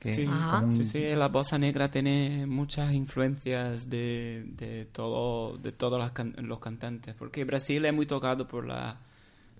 [0.00, 0.50] que Sí, Ajá.
[0.50, 6.10] como un- sí, sí, la bossa negra tiene muchas influencias de, de todo, de todos
[6.10, 8.98] can- los cantantes, porque Brasil es muy tocado por la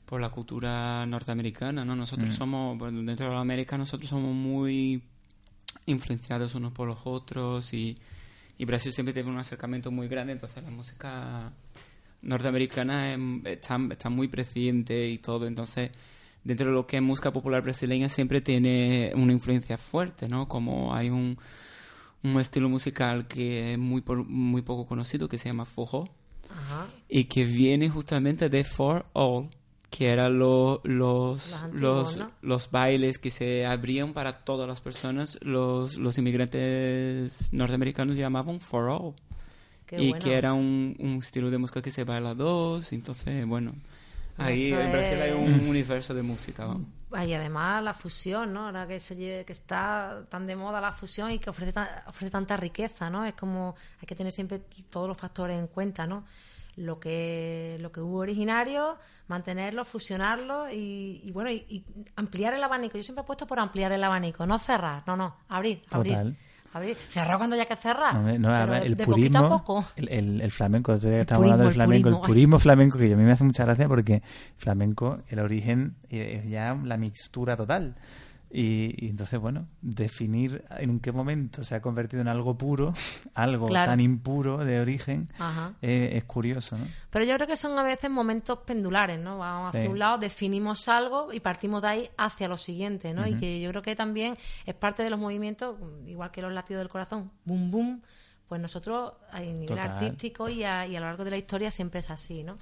[0.06, 1.94] por la cultura norteamericana, ¿no?
[1.94, 5.00] Nosotros somos, bueno, dentro de la América nosotros somos muy
[5.86, 7.96] influenciados unos por los otros y,
[8.58, 11.52] y Brasil siempre tiene un acercamiento muy grande, entonces la música
[12.22, 15.90] norteamericana está, está muy presente y todo, entonces
[16.44, 20.48] dentro de lo que es música popular brasileña siempre tiene una influencia fuerte, ¿no?
[20.48, 21.38] Como hay un,
[22.22, 26.08] un estilo musical que es muy, por- muy poco conocido que se llama forró
[26.50, 26.86] Ajá.
[27.08, 29.48] y que viene justamente de For All,
[29.90, 32.30] que eran lo- los, Los antiguos, los, ¿no?
[32.42, 35.38] los bailes que se abrían para todas las personas.
[35.42, 39.14] Los, los inmigrantes norteamericanos llamaban For All.
[39.86, 40.24] Qué y bueno.
[40.24, 42.92] que era un, un estilo de música que se baila a dos.
[42.92, 43.72] Entonces, bueno,
[44.46, 46.66] ahí en Brasil es- hay un universo de música.
[46.66, 46.80] ¿no?
[47.24, 48.66] Y además la fusión, ¿no?
[48.66, 51.88] Ahora que, se lleve- que está tan de moda la fusión y que ofrece, tan-
[52.06, 53.24] ofrece tanta riqueza, ¿no?
[53.24, 56.24] Es como hay que tener siempre todos los factores en cuenta, ¿no?
[56.76, 61.84] Lo que, lo que hubo originario, mantenerlo, fusionarlo y, y bueno, y, y
[62.16, 62.96] ampliar el abanico.
[62.96, 66.12] Yo siempre he puesto por ampliar el abanico, no cerrar, no, no, abrir, abrir.
[66.12, 66.36] Total.
[66.72, 66.96] Abrir.
[67.08, 68.14] Cerrar cuando haya que cerrar.
[68.14, 69.84] No, no, pero además, el de poquito a purismo, poco.
[69.96, 72.26] el, el- el flamenco, El estábamos hablando del purismo, el flamenco, el purismo.
[72.26, 74.22] purismo flamenco, que a mí me hace mucha gracia porque
[74.56, 77.94] flamenco, el origen eh, es ya la mixtura total.
[78.52, 82.92] Y, y entonces, bueno, definir en qué momento se ha convertido en algo puro,
[83.34, 83.90] algo Claro.
[83.92, 85.28] tan impuro de origen,
[85.82, 86.84] eh, es curioso, ¿no?
[87.10, 89.38] Pero yo creo que son a veces momentos pendulares, ¿no?
[89.38, 89.88] Vamos hacia Sí.
[89.88, 93.24] un lado, definimos algo y partimos de ahí hacia lo siguiente, ¿no?
[93.26, 94.36] Y que yo creo que también
[94.66, 98.02] es parte de los movimientos, igual que los latidos del corazón, boom, boom,
[98.48, 99.90] pues nosotros a nivel Total.
[99.90, 102.58] artístico y a, y a lo largo de la historia siempre es así, ¿no?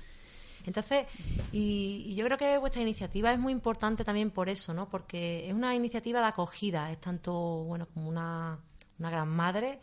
[0.68, 1.06] Entonces,
[1.50, 4.88] y, y yo creo que vuestra iniciativa es muy importante también por eso, ¿no?
[4.88, 8.58] Porque es una iniciativa de acogida, es tanto, bueno, como una,
[8.98, 9.80] una gran madre,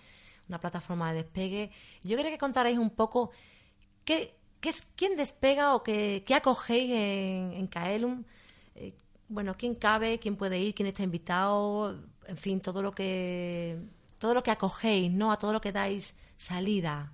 [0.47, 1.71] una plataforma de despegue.
[2.03, 3.31] Yo quería que contarais un poco
[4.05, 8.23] qué, qué es, quién despega o qué, qué acogéis en, en Caelum.
[8.75, 8.93] Eh,
[9.27, 13.79] bueno, quién cabe, quién puede ir, quién está invitado, en fin, todo lo que
[14.19, 15.31] todo lo que acogéis, ¿no?
[15.31, 17.11] A todo lo que dais salida.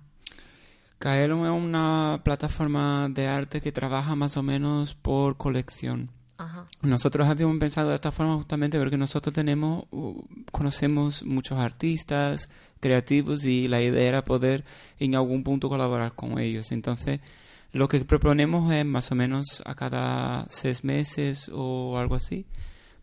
[1.02, 6.10] Kaelum es una plataforma de arte que trabaja más o menos por colección.
[6.38, 6.68] Ajá.
[6.80, 13.44] Nosotros habíamos pensado de esta forma justamente porque nosotros tenemos, uh, conocemos muchos artistas creativos
[13.44, 14.64] y la idea era poder
[15.00, 16.70] en algún punto colaborar con ellos.
[16.70, 17.18] Entonces,
[17.72, 22.46] lo que proponemos es más o menos a cada seis meses o algo así,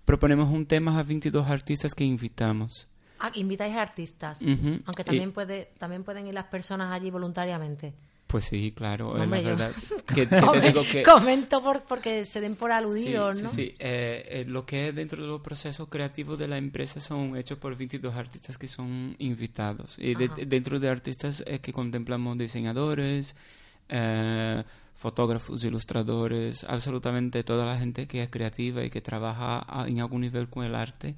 [0.06, 2.89] proponemos un tema a 22 artistas que invitamos.
[3.20, 4.40] Ah, invitáis a artistas.
[4.42, 7.94] Aunque Y- también puede también pueden ir las personas allí voluntariamente.
[8.28, 9.72] Pues sí, claro, eh, Hombre, la yo- verdad.
[10.08, 11.02] Que, que te Come- digo que...
[11.02, 13.50] Comento por, porque se den por aludidos, sí, ¿no?
[13.50, 13.76] Sí, sí.
[13.80, 17.58] Eh, eh, lo que es dentro de los procesos creativos de la empresa son hechos
[17.58, 19.96] por 22 artistas que son invitados.
[19.98, 23.36] Y de- dentro de artistas es que contemplamos diseñadores,
[23.90, 24.64] eh,
[24.96, 30.22] fotógrafos, ilustradores, absolutamente toda la gente que es creativa y que trabaja a- en algún
[30.22, 31.16] nivel con el arte.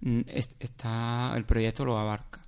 [0.00, 2.40] Mm, es- está el proyecto lo abarca.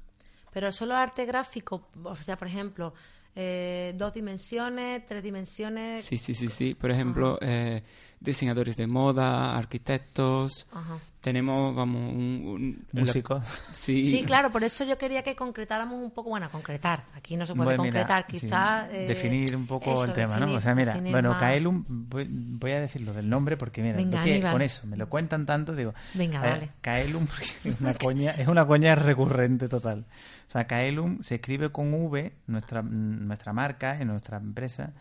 [0.53, 2.95] Pero solo arte gráfico, o sea, por ejemplo,
[3.35, 6.03] eh, dos dimensiones, tres dimensiones.
[6.05, 6.75] Sí, sí, sí, sí.
[6.75, 7.83] Por ejemplo, eh,
[8.21, 10.67] diseñadores de moda, arquitectos.
[10.73, 10.99] Ajá.
[11.27, 12.43] Tenemos, vamos, un...
[12.47, 13.45] un- la- Músicos.
[13.73, 17.45] sí, Sí, claro, por eso yo quería que concretáramos un poco, bueno, concretar, aquí no
[17.45, 18.89] se puede Bueno, concretar, sí, quizás...
[18.93, 20.53] eh, definir un poco eso, el tema, ¿no?
[20.55, 21.41] O sea, mira, bueno, más.
[21.41, 25.47] Caelum, voy, voy a decirlo del nombre porque, mira, Venga, con eso me lo cuentan
[25.47, 26.69] tanto, digo, Venga, dale.
[26.81, 30.05] Caelum porque es una coña, es una coña recurrente total.
[30.47, 34.93] O sea, Caelum se escribe con V, nuestra, nuestra marca, en nuestra empresa,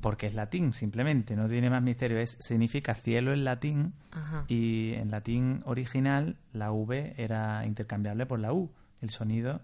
[0.00, 4.44] porque es latín, simplemente, no tiene más misterio, es significa cielo en latín Ajá.
[4.48, 8.70] y en latín original la V era intercambiable por la U,
[9.02, 9.60] el sonido.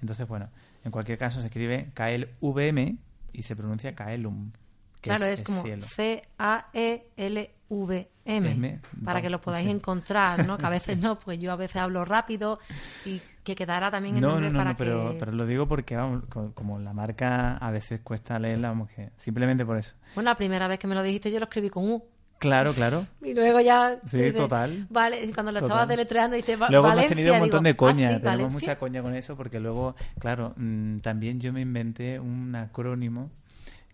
[0.00, 0.48] Entonces, bueno,
[0.84, 2.98] en cualquier caso se escribe KLVM
[3.32, 4.52] y se pronuncia Kaelum.
[5.00, 5.84] que Claro, es, como cielo.
[5.86, 7.50] C-A-E-L-V-M,
[8.26, 9.70] M, para que lo podáis sí.
[9.72, 10.56] encontrar, ¿no?
[10.56, 12.60] Que a veces no, pues yo a veces hablo rápido
[13.04, 15.18] y que quedara también el No, nombre no, no, para no, pero, que...
[15.20, 19.10] pero lo digo porque, vamos, co- como la marca a veces cuesta leerla, vamos, que
[19.16, 19.94] simplemente por eso.
[20.14, 22.02] Bueno, la primera vez que me lo dijiste yo lo escribí con U.
[22.38, 23.06] Claro, claro.
[23.22, 23.98] Y luego ya...
[24.06, 24.86] Sí, dices, total.
[24.90, 25.68] Vale, cuando lo Total.
[25.70, 28.20] estabas deletreando dices Va- Luego Valencia, hemos tenido un montón digo, de coña, ah, sí,
[28.22, 33.30] tenemos mucha coña con eso porque luego, claro, mm, también yo me inventé un acrónimo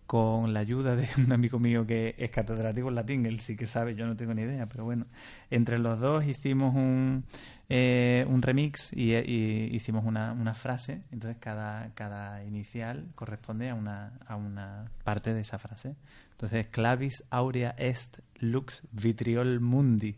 [0.05, 3.65] con la ayuda de un amigo mío que es catedrático en latín, él sí que
[3.67, 5.05] sabe, yo no tengo ni idea, pero bueno,
[5.49, 7.23] entre los dos hicimos un,
[7.73, 13.75] eh, un remix y, y hicimos una, una frase, entonces cada, cada inicial corresponde a
[13.75, 15.95] una, a una parte de esa frase.
[16.31, 20.17] Entonces, clavis aurea est lux vitriol mundi.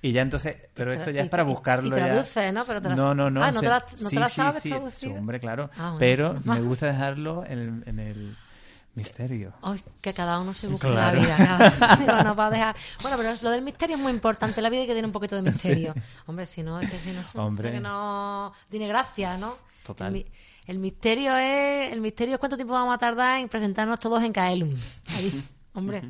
[0.00, 2.06] Y ya entonces, pero esto ya es para buscarlo y ya.
[2.06, 2.62] traduce, ¿no?
[2.66, 3.42] Pero te la- no, no, no.
[3.42, 5.68] Ah, ¿no se- te la- no te sí, la sabes sí, sí, hombre, claro.
[5.76, 5.98] Ah, bueno.
[5.98, 8.36] Pero me gusta dejarlo en, en el
[8.94, 9.52] misterio.
[9.62, 11.18] Ay, que cada uno se busque Claro.
[11.20, 11.72] la vida.
[11.78, 12.76] Cada uno nos va a dejar.
[13.02, 14.60] Bueno, pero lo del misterio es muy importante.
[14.62, 15.94] La vida hay que tener un poquito de misterio.
[16.26, 17.68] Hombre, si no, es que si no, Hombre.
[17.68, 19.54] es que no tiene gracia, ¿no?
[19.84, 20.08] Total.
[20.08, 20.26] El, mi-
[20.66, 21.92] el misterio es.
[21.92, 24.74] El misterio es cuánto tiempo vamos a tardar en presentarnos todos en Kaelum.
[25.16, 25.44] Ahí.
[25.74, 26.02] Hombre,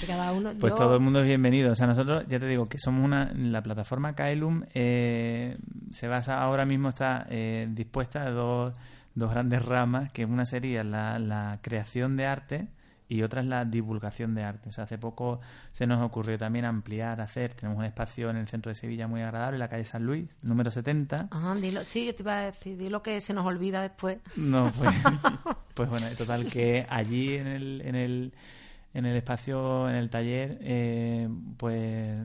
[0.00, 0.52] que cada uno.
[0.58, 1.72] Pues yo- todo el mundo es bienvenido.
[1.72, 3.30] O sea, nosotros, ya te digo, que somos una.
[3.36, 5.58] La plataforma Kaelum eh,
[5.90, 8.74] se basa, ahora mismo está eh, dispuesta de dos,
[9.14, 12.68] dos grandes ramas, que una sería la, la creación de arte
[13.10, 14.68] y otra es la divulgación de arte.
[14.68, 15.40] O sea, hace poco
[15.72, 17.54] se nos ocurrió también ampliar, hacer.
[17.54, 20.38] Tenemos un espacio en el centro de Sevilla muy agradable, en la calle San Luis,
[20.42, 21.26] número 70.
[21.28, 21.84] Ajá, dilo.
[21.84, 24.18] Sí, yo te iba a decir, dilo que se nos olvida después.
[24.36, 24.94] No, pues,
[25.74, 28.32] pues bueno, total que allí en el, en el,
[28.94, 32.16] en el espacio, en el taller, eh, pues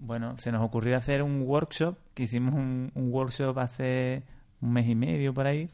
[0.00, 4.22] bueno, se nos ocurrió hacer un workshop, que hicimos un, un workshop hace
[4.60, 5.70] un mes y medio por ahí.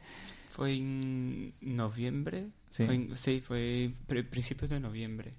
[0.56, 2.46] Fue en noviembre.
[2.70, 2.86] Sí.
[2.86, 5.32] Fue en- sí, fue pri- principios de noviembre.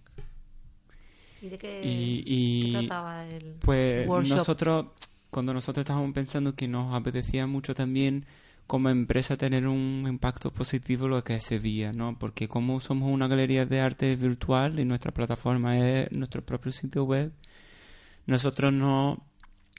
[1.42, 4.38] ¿Y de qué, Y- y- qué trataba el Pues workshop?
[4.38, 4.86] nosotros,
[5.32, 8.26] cuando nosotros estábamos pensando que nos apetecía mucho también
[8.68, 12.20] como empresa tener un impacto positivo en lo que es Sevilla, ¿no?
[12.20, 17.06] Porque como somos una galería de arte virtual y nuestra plataforma es nuestro propio sitio
[17.06, 17.32] web,
[18.28, 19.24] nosotros no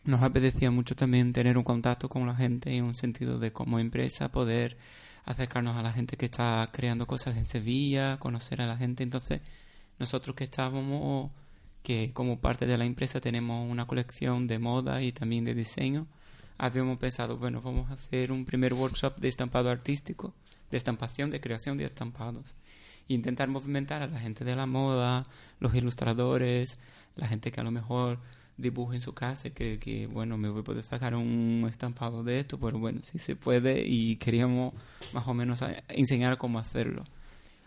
[0.05, 3.79] nos apetecía mucho también tener un contacto con la gente en un sentido de como
[3.79, 4.77] empresa poder
[5.28, 9.02] acercarnos a la gente que está creando cosas en Sevilla, conocer a la gente.
[9.02, 9.42] Entonces,
[9.98, 11.30] nosotros que estábamos,
[11.82, 16.06] que como parte de la empresa tenemos una colección de moda y también de diseño,
[16.56, 20.32] habíamos pensado, bueno, vamos a hacer un primer workshop de estampado artístico,
[20.70, 22.54] de estampación, de creación de estampados.
[23.06, 25.24] Intentar movimentar a la gente de la moda,
[25.60, 26.78] los ilustradores,
[27.16, 28.18] la gente que a lo mejor
[28.59, 32.23] dibuja en su casa y cree que, bueno, me voy a poder sacar un estampado
[32.25, 34.75] de esto, pero bueno, sí se puede y queríamos
[35.12, 37.05] más o menos enseñar cómo hacerlo.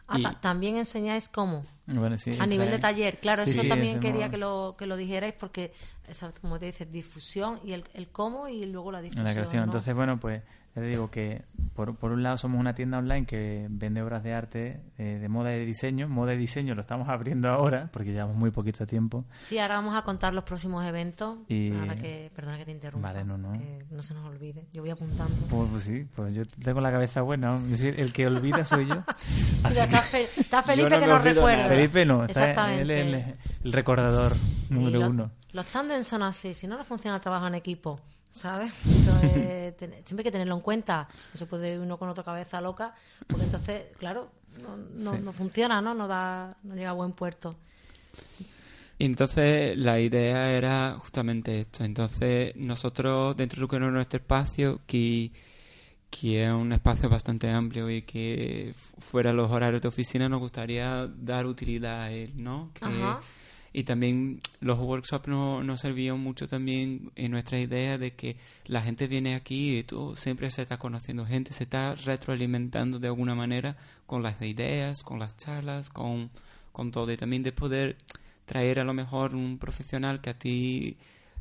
[0.07, 1.65] Ah, Y- ta- también enseñáis cómo.
[1.87, 4.85] Bueno, sí, A nivel de taller, claro, Sí, eso sí, también quería que lo, que
[4.85, 5.71] lo dijerais porque,
[6.07, 9.23] esa- como te dices, difusión y el, el cómo y luego la difusión.
[9.23, 9.61] la creación.
[9.61, 9.63] ¿no?
[9.65, 10.43] Entonces, bueno, pues
[10.75, 11.43] ya te digo que
[11.75, 15.29] por, por un lado somos una tienda online que vende obras de arte, eh, de
[15.29, 16.07] moda y de diseño.
[16.07, 19.25] Moda y diseño lo estamos abriendo ahora porque llevamos muy poquito tiempo.
[19.41, 21.39] Sí, ahora vamos a contar los próximos eventos.
[21.49, 23.09] Y- Ahora que, perdona que te interrumpa.
[23.09, 23.51] Vale, no, no.
[23.53, 24.65] Que no se nos olvide.
[24.73, 25.33] Yo voy apuntando.
[25.49, 27.55] Pues, pues sí, pues yo tengo la cabeza buena.
[27.55, 29.03] Es decir, el que olvida soy yo.
[29.69, 31.67] Mira, está, Fe- está Felipe no que nos recuerda.
[31.67, 33.13] Felipe no, está, él el,
[33.63, 34.33] el recordador
[34.69, 35.31] número los- uno.
[35.53, 37.99] Los tándem son así, si no, no funciona el trabajo en equipo,
[38.31, 38.71] ¿sabes?
[38.85, 39.31] Entonces,
[40.05, 41.07] siempre hay que tenerlo en cuenta.
[41.33, 42.95] No se puede uno con otra cabeza loca,
[43.27, 45.19] porque entonces, claro, no, no, Sí.
[45.23, 45.93] no funciona, ¿no?
[45.93, 47.55] No, da, no llega a buen puerto.
[48.97, 51.83] Y entonces la idea era justamente esto.
[51.83, 55.31] Entonces nosotros dentro de lo que era nuestro espacio, que,
[56.11, 60.39] que es un espacio bastante amplio y que fu- fuera los horarios de oficina, nos
[60.39, 62.69] gustaría dar utilidad a él, ¿no?
[62.75, 63.21] Que- Ajá.
[63.73, 68.81] Y también los workshops no- nos servían mucho también en nuestra idea de que la
[68.81, 73.33] gente viene aquí y tú siempre se está conociendo gente, se está retroalimentando de alguna
[73.35, 76.29] manera con las ideas, con las charlas, con,
[76.71, 77.11] con todo.
[77.11, 77.97] Y también de poder
[78.45, 80.97] traer a lo mejor un profesional que a ti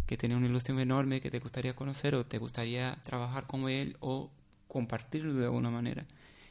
[0.07, 3.97] que tiene una ilusión enorme que te gustaría conocer o te gustaría trabajar con él
[4.01, 4.31] o
[4.69, 6.05] compartirlo de alguna manera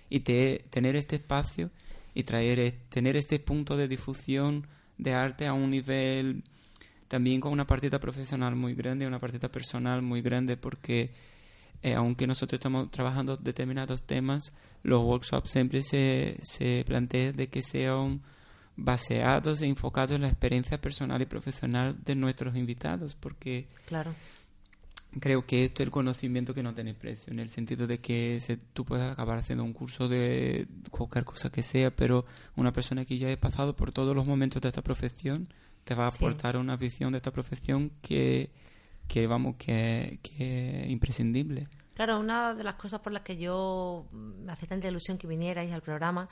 [0.10, 1.70] y te- tener este espacio
[2.13, 4.65] y traer es- tener este punto de difusión
[5.00, 6.44] de arte a un nivel
[7.08, 11.12] también con una partida profesional muy grande una partida personal muy grande porque
[11.82, 17.64] eh, aunque nosotros estamos trabajando determinados temas los workshops siempre se, se plantea de que
[17.64, 18.22] sean
[18.76, 24.14] baseados e enfocados en la experiencia personal y profesional de nuestros invitados porque Claro.
[25.20, 28.39] Creo que esto es el conocimiento que no tiene precio, en el sentido de que
[28.41, 33.05] se- tú puedes acabar haciendo un curso de cualquier cosa que sea, pero una persona
[33.05, 35.47] que ya ha pasado por todos los momentos de esta profesión
[35.84, 36.18] te va a Sí.
[36.18, 38.51] aportar una visión de esta profesión que,
[39.07, 41.68] que vamos, que, que es imprescindible.
[41.95, 45.72] Claro, una de las cosas por las que yo me hacía tanta ilusión que vinierais
[45.74, 46.30] al programa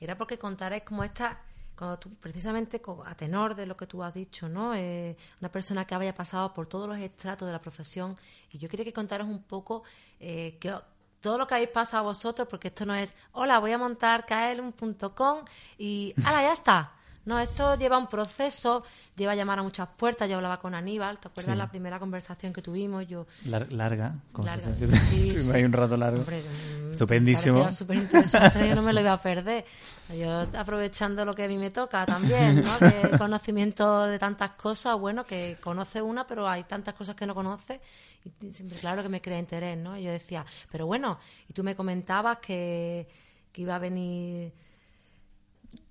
[0.00, 1.40] era porque contarais como esta,
[1.78, 4.74] cuando tú, precisamente a tenor de lo que tú has dicho, ¿no?
[4.74, 8.16] Eh, una persona que había pasado por todos los estratos de la profesión
[8.50, 9.84] y yo quería que contaras un poco
[10.18, 10.74] eh, que
[11.20, 15.44] todo lo que habéis pasado vosotros, porque esto no es, hola, voy a montar kaelum.com
[15.78, 16.97] y ¡hala, ya está!
[17.28, 18.82] No, esto lleva un proceso,
[19.14, 20.28] lleva a llamar a muchas puertas.
[20.28, 21.58] Yo hablaba con Aníbal, ¿te acuerdas Sí.
[21.58, 23.06] la primera conversación que tuvimos?
[23.06, 24.14] Yo, Lar- larga.
[24.42, 24.66] Larga.
[25.10, 25.50] Sí, sí.
[25.52, 26.20] ahí un rato largo.
[26.20, 27.70] Hombre, mm, Estupendísimo.
[27.70, 29.64] súper interesante, yo no me lo iba a perder.
[30.18, 32.78] Yo aprovechando lo que a mí me toca también, ¿no?
[32.78, 37.26] Que el conocimiento de tantas cosas, bueno, que conoce una, pero hay tantas cosas que
[37.26, 37.78] no conoce
[38.24, 39.98] y siempre claro que me crea interés, ¿no?
[39.98, 43.06] Y yo decía, pero bueno, y tú me comentabas que,
[43.52, 44.50] que iba a venir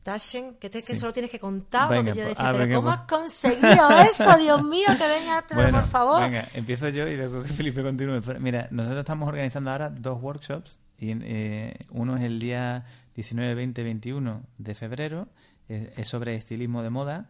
[0.03, 0.99] Tashen, que, te, que Sí.
[0.99, 2.99] solo tienes que contar, Venga, porque yo pues, decía, ah, pero venga, ¿cómo pues.
[2.99, 4.38] has conseguido eso?
[4.38, 6.21] Dios mío, que venga, Bueno, por favor.
[6.21, 8.21] Venga, empiezo yo y luego que Felipe continúe.
[8.39, 10.80] Mira, nosotros estamos organizando ahora dos workshops.
[10.97, 15.28] Y, eh, uno es el día 19, 20, 21 de febrero,
[15.69, 17.30] eh, es sobre estilismo de moda.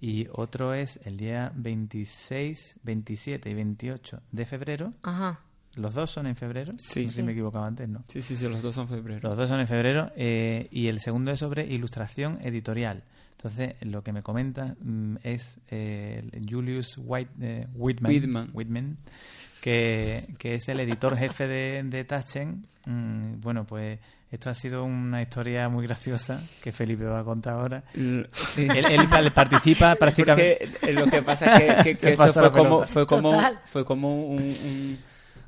[0.00, 4.92] Y otro es el día 26, 27 y 28 de febrero.
[5.04, 5.38] Ajá.
[5.74, 6.72] Los dos son en febrero.
[6.78, 7.00] Sí.
[7.02, 7.22] No sé si Sí.
[7.22, 8.04] me equivocaba antes, ¿no?
[8.08, 9.20] Sí, sí, sí, los dos son febrero.
[9.28, 13.02] Los dos son en febrero eh, y el segundo es sobre ilustración editorial.
[13.32, 18.50] Entonces, lo que me comenta mm, es eh, el Julius White, eh, Whitman, Whitman.
[18.52, 18.96] Whitman,
[19.60, 22.66] que, que es el editor jefe de, de Taschen.
[22.86, 23.98] Mm, bueno, pues
[24.30, 27.84] esto ha sido una historia muy graciosa que Felipe va a contar ahora.
[27.94, 28.66] Sí.
[28.68, 30.58] Él, él pa- participa prácticamente...
[30.80, 33.84] Porque lo que pasa es que, que- que Se esto fue como, fue como, fue
[33.84, 34.98] como un, un-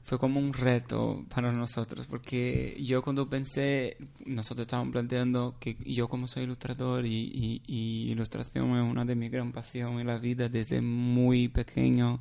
[0.05, 3.97] fue como un reto para nosotros, porque yo cuando pensé,
[4.27, 9.51] nosotros estábamos planteando que yo como soy ilustrador y, ilustración es una de mis gran
[9.53, 12.21] pasión en la vida desde muy pequeño,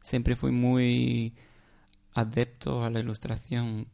[0.00, 1.32] siempre fui muy
[2.14, 3.86] adepto a la ilustración,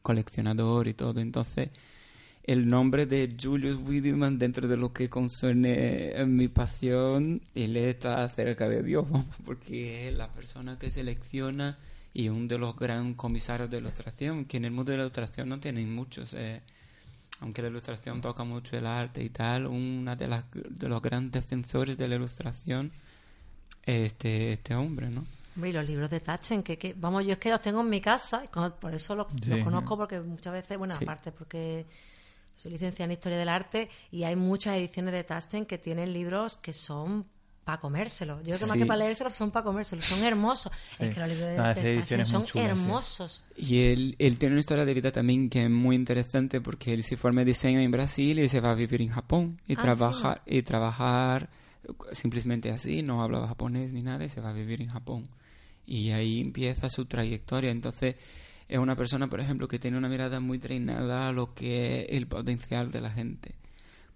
[0.00, 1.68] coleccionador y todo, entonces
[2.44, 8.70] el nombre de Julius Wiedemann dentro de lo que concierne mi pasión, él está cerca
[8.70, 9.04] de Dios,
[9.44, 11.76] porque es la persona que selecciona
[12.14, 15.48] y uno de los gran comisarios de ilustración, que en el mundo de la ilustración
[15.48, 16.62] no tienen muchos, eh,
[17.40, 21.42] aunque la ilustración toca mucho el arte y tal, una de las de los grandes
[21.42, 22.92] defensores de la ilustración
[23.84, 25.24] es este, este hombre, ¿no?
[25.56, 27.90] Hombre, y los libros de Tachen, que, que vamos, yo es que los tengo en
[27.90, 29.50] mi casa, y con- por eso los, Sí.
[29.50, 31.04] los conozco, porque muchas veces, bueno, Sí.
[31.04, 31.84] aparte porque
[32.54, 36.56] soy licenciada en Historia del Arte, y hay muchas ediciones de Tachen que tienen libros
[36.56, 37.26] que son
[37.64, 38.38] para comérselos.
[38.40, 40.72] Yo creo que más que para leérselos son para comérselos, son hermosos.
[40.96, 41.04] Sí.
[41.04, 42.58] Es que los libros de, ediciones son sí.
[42.58, 43.44] hermosos.
[43.56, 47.02] Y él, él tiene una historia de vida también que es muy interesante porque él
[47.02, 49.80] se forma en diseño en Brasil y se va a vivir en Japón y Ah,
[49.80, 51.50] trabajar y trabajar
[52.12, 55.28] simplemente así, no hablaba japonés ni nada y se va a vivir en Japón.
[55.86, 57.70] Y ahí empieza su trayectoria.
[57.70, 58.16] Entonces
[58.68, 62.06] es una persona, por ejemplo, que tiene una mirada muy treinada a lo que es
[62.10, 63.54] el potencial de la gente.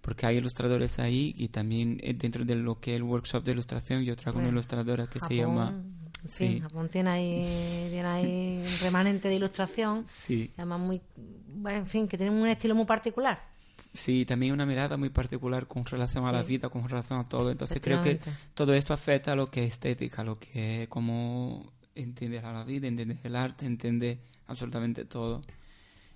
[0.09, 3.51] Porque hay ilustradores ahí y también eh, dentro de lo que es el workshop de
[3.51, 5.73] ilustración yo traigo una Bueno, ilustradora que se Japón, llama...
[6.23, 6.59] En fin, Sí.
[6.61, 10.01] Japón tiene ahí, tiene ahí un remanente de ilustración.
[10.07, 10.51] Sí.
[10.57, 10.99] Además, muy,
[11.55, 13.39] bueno, en fin, que tiene un estilo muy particular.
[13.93, 16.47] Sí, también una mirada muy particular con relación a la Sí.
[16.49, 17.51] vida, con relación a todo.
[17.51, 18.19] Entonces creo que
[18.55, 22.51] todo esto afecta a lo que es estética, a lo que es cómo entiendes a
[22.51, 25.41] la vida, entiendes el arte, entiendes absolutamente todo.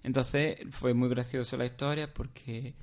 [0.02, 2.74] Entonces fue muy gracioso la historia porque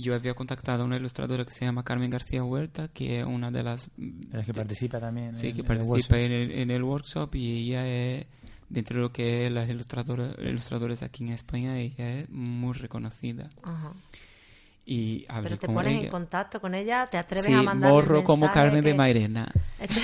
[0.00, 3.50] yo había contactado a una ilustradora que se llama Carmen García Huerta, que es una
[3.50, 3.88] de las...
[3.96, 5.34] de las que participa también.
[5.34, 6.14] Sí, en- que en el participa workshop.
[6.16, 8.26] en el, en el workshop y ella es,
[8.68, 13.50] dentro de lo que es las ilustradoras, ilustradores aquí en España, ella es muy reconocida.
[13.62, 13.92] Ajá.
[14.92, 16.04] Y hablé Pero te con pones ella.
[16.06, 19.46] en contacto con ella, te atreves Sí, a mandar morro como carne de Mairena.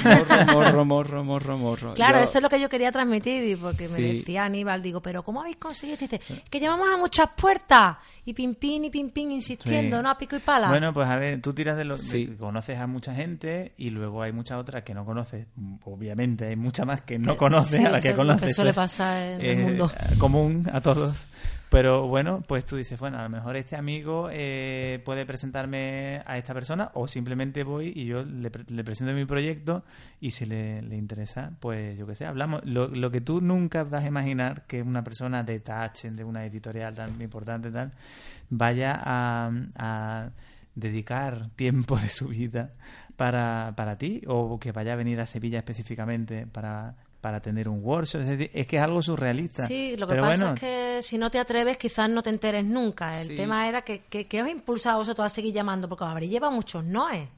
[0.04, 1.94] Morro, morro, morro, morro, morro.
[1.94, 5.24] Claro, Yo- eso es lo que yo quería transmitir, porque me decía Aníbal, digo, pero
[5.24, 5.96] ¿cómo habéis conseguido?
[6.00, 10.02] Y dice, que llamamos a muchas puertas, y pim, pim, y pim, pim, insistiendo, Sí.
[10.04, 10.08] ¿no?
[10.10, 10.68] A pico y pala.
[10.68, 12.26] Bueno, pues a ver, tú tiras de lo Sí.
[12.26, 15.48] de- conoces a mucha gente y luego hay muchas otras que no conoces.
[15.84, 18.54] Obviamente, hay mucha más que no conoces sí, a eso que conoces.
[18.54, 19.90] suele es, pasar en el eh, mundo.
[20.20, 21.26] común a todos.
[21.68, 26.38] Pero bueno, pues tú dices, bueno, a lo mejor este amigo eh, puede presentarme a
[26.38, 29.84] esta persona o simplemente voy y yo le, le presento mi proyecto
[30.20, 32.64] y si le, le interesa, pues yo qué sé, hablamos.
[32.64, 36.44] Lo, lo que tú nunca vas a imaginar que una persona de Tachen, de una
[36.46, 37.92] editorial tan importante, tal,
[38.48, 40.30] vaya a, a
[40.76, 42.74] dedicar tiempo de su vida
[43.16, 46.94] para, para ti o que vaya a venir a Sevilla específicamente para,
[47.26, 48.20] para tener un workshop.
[48.20, 49.66] Es, decir, es que es algo surrealista.
[49.66, 52.30] Sí, lo que Pero pasa bueno, es que si no te atreves, quizás no te
[52.30, 53.20] enteres nunca.
[53.20, 53.36] El Sí.
[53.36, 56.52] tema era que, que, que os impulsa a vosotros a seguir llamando, porque habréis llevado
[56.52, 57.28] muchos noes.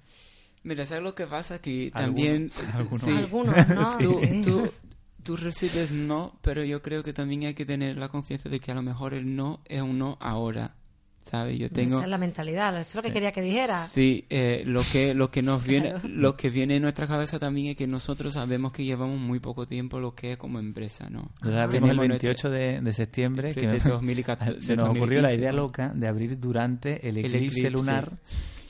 [0.62, 1.59] Mira, ¿sabes lo que pasa?
[1.62, 2.53] Que también...
[2.74, 3.03] alguno.
[3.03, 3.16] sí.
[3.16, 3.97] Algunos, ¿no?
[3.97, 4.43] Tú, Sí.
[4.45, 4.70] tú,
[5.22, 8.70] tú recibes no, pero yo creo que también hay que tener la conciencia de que
[8.70, 10.74] a lo mejor el no es un no ahora,
[11.23, 11.59] ¿sabes?
[11.59, 11.97] Yo tengo...
[11.97, 13.85] Esa es la mentalidad, eso es lo que quería que dijera.
[13.85, 16.09] Sí, eh, lo que lo que nos viene Claro.
[16.09, 19.66] lo que viene en nuestra cabeza también es que nosotros sabemos que llevamos muy poco
[19.69, 21.31] tiempo lo que es como empresa, ¿no?
[21.41, 25.29] Nosotros abrimos el Tenemos 28 de, de septiembre que de 2014, se nos ocurrió la
[25.29, 28.11] 2015, idea loca de abrir durante el El eclipse, lunar.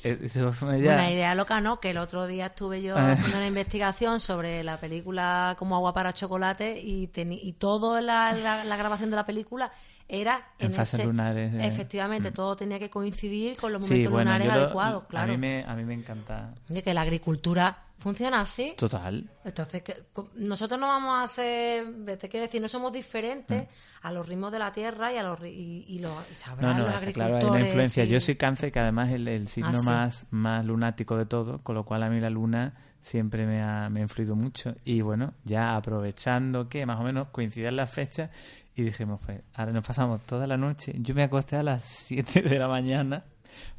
[0.04, 1.80] Eso fue una idea- Una idea loca, ¿no?
[1.80, 3.12] Que el otro día estuve yo Ah.
[3.12, 8.64] haciendo una investigación sobre la película Como agua para chocolate y, y toda la, la-
[8.64, 9.72] la grabación de la película
[10.08, 11.66] era En fases ese- lunares, eh.
[11.66, 15.32] Efectivamente, todo tenía que coincidir con los Sí, momentos bueno, lunares lo- adecuados, claro.
[15.32, 16.54] a, mí me, a mí me encanta.
[16.70, 18.74] Oye, que la agricultura funciona así.
[18.78, 19.28] Total.
[19.44, 19.94] Entonces, que,
[20.36, 21.84] nosotros no vamos a ser,
[22.18, 23.68] te quiero decir, no somos diferentes
[24.02, 26.78] a los ritmos de la tierra y a los y, y los y No, sabrán
[26.78, 27.44] no, los está claro, agricultores.
[27.44, 28.04] hay una influencia.
[28.04, 29.86] y- Yo soy cáncer, que además es el, el signo Ah, sí.
[29.86, 33.88] más, más lunático de todo, con lo cual a mí la luna siempre me ha,
[33.90, 34.74] me ha influido mucho.
[34.84, 38.30] Y bueno, ya aprovechando que más o menos coincidían las fechas,
[38.78, 40.94] y dijimos, pues ahora nos pasamos toda la noche.
[41.00, 43.24] Yo me acosté a las 7 de la mañana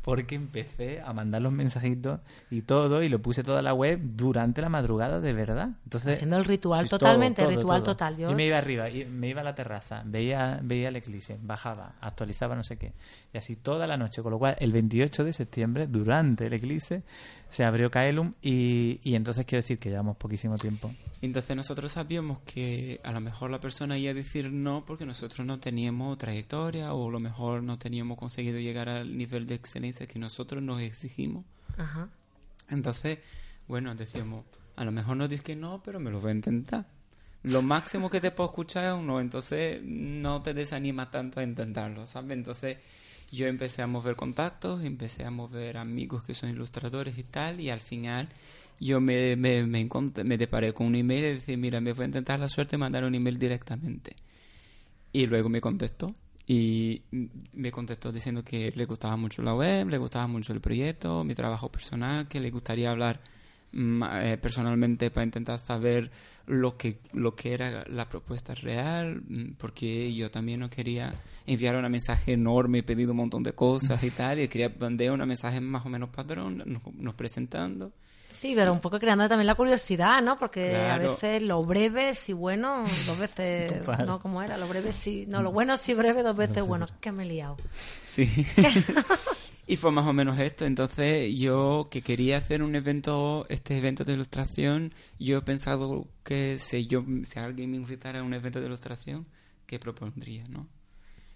[0.10, 4.60] porque empecé a mandar los mensajitos y todo, y lo puse toda la web durante
[4.60, 5.70] la madrugada de verdad.
[5.84, 7.91] Entonces, Haciendo el ritual sí, totalmente, todo, el todo, ritual todo.
[7.93, 8.18] total.
[8.18, 11.38] Yo- Y me iba arriba, y me iba a la terraza, veía, veía el eclipse,
[11.43, 12.93] bajaba, actualizaba no sé qué.
[13.32, 17.03] Y así toda la noche, con lo cual el 28 de septiembre, durante el eclipse,
[17.49, 20.91] se abrió Kaelum y, y entonces quiero decir que llevamos poquísimo tiempo.
[21.22, 25.45] Entonces nosotros sabíamos que a lo mejor la persona iba a decir no porque nosotros
[25.45, 29.99] no teníamos trayectoria o a lo mejor no teníamos conseguido llegar al nivel de excelencia
[30.08, 31.43] que nosotros nos exigimos.
[31.78, 32.10] Ajá.
[32.70, 33.20] Entonces,
[33.68, 34.45] bueno, decíamos,
[34.76, 36.86] a lo mejor no dices que no, pero me lo voy a intentar.
[37.43, 41.43] Lo máximo que te puedo escuchar es un no, entonces no te desanimas tanto a
[41.43, 42.32] intentarlo, ¿sabes?
[42.32, 42.78] Entonces
[43.32, 47.70] yo empecé a mover contactos, empecé a mover amigos que son ilustradores y tal, y
[47.70, 48.28] al final
[48.80, 52.04] yo me, me, me, encont- me deparé con un email y decía, mira, me voy
[52.04, 54.16] a intentar la suerte de mandar un email directamente.
[55.14, 56.14] Y luego me contestó.
[56.52, 57.04] Y
[57.54, 61.36] me contestó diciendo que le gustaba mucho la web, le gustaba mucho el proyecto, mi
[61.36, 63.22] trabajo personal, que le gustaría hablar
[63.72, 66.10] eh, personalmente para intentar saber
[66.47, 71.14] lo que, lo que era la propuesta real, mm, porque yo también no quería
[71.45, 75.20] enviar un mensaje enorme, pedir un montón de cosas y tal, y quería mandar un
[75.28, 76.64] mensaje más o menos padrón,
[76.97, 77.93] nos presentando.
[78.32, 80.38] Sí, pero un poco creando también la curiosidad, ¿no?
[80.38, 84.06] Porque a veces lo breve sí bueno, dos veces Total.
[84.06, 86.88] no como era, lo breve sí, no, lo bueno sí breve, dos veces bueno.
[87.02, 87.58] Que me he liado.
[88.04, 88.30] Sí.
[89.68, 90.66] y fue más o menos esto.
[90.66, 96.60] Entonces, yo que quería hacer un evento, este evento de ilustración, yo he pensado que
[96.60, 99.28] si yo, si alguien me invitara a un evento de ilustración,
[99.66, 100.68] ¿qué propondría, no?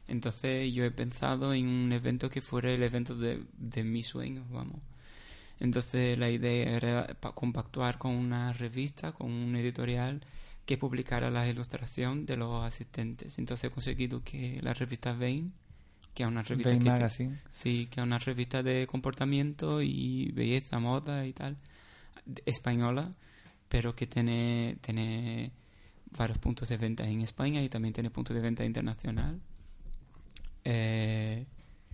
[0.07, 4.45] Entonces, yo he pensado en un evento que fuera el evento de, de mis sueños,
[4.49, 4.79] vamos.
[5.59, 10.25] Entonces, la idea era pa- compactuar con una revista, con un editorial
[10.65, 13.37] que publicara la ilustración de los asistentes.
[13.37, 15.51] Entonces, he conseguido que la revista Vane,
[16.13, 17.37] que es una revista Vane que Magazine.
[17.49, 21.57] Sí, que es una revista de comportamiento y belleza, moda y tal,
[22.45, 23.11] española,
[23.69, 25.51] pero que tiene, tiene
[26.17, 29.39] varios puntos de venta en España y también tiene puntos de venta internacional.
[30.63, 31.45] Eh,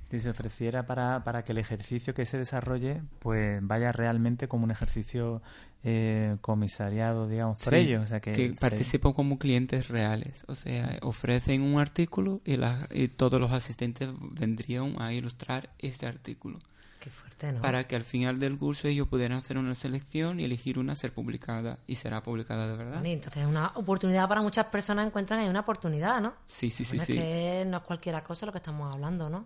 [0.10, 4.64] Si se ofreciera para, para que el ejercicio que se desarrolle pues vaya realmente como
[4.64, 5.41] un ejercicio
[5.84, 8.03] eh, comisariado, digamos, por sí, ellos.
[8.03, 12.57] O sea, que, que se- participan como clientes reales, o sea, ofrecen un artículo y,
[12.57, 16.60] la- y todos los asistentes vendrían a ilustrar ese artículo.
[16.99, 17.62] Qué fuerte, ¿no?
[17.62, 20.95] para que al final del curso ellos pudieran hacer una selección y elegir una a
[20.97, 23.01] ser publicada y será publicada de verdad.
[23.05, 26.34] Y entonces es una oportunidad para muchas personas encuentran ahí una oportunidad, ¿no?
[26.45, 27.14] Sí, sí, sí, Bueno, sí.
[27.14, 29.45] Es que no es cualquiera cosa lo que estamos hablando, ¿no?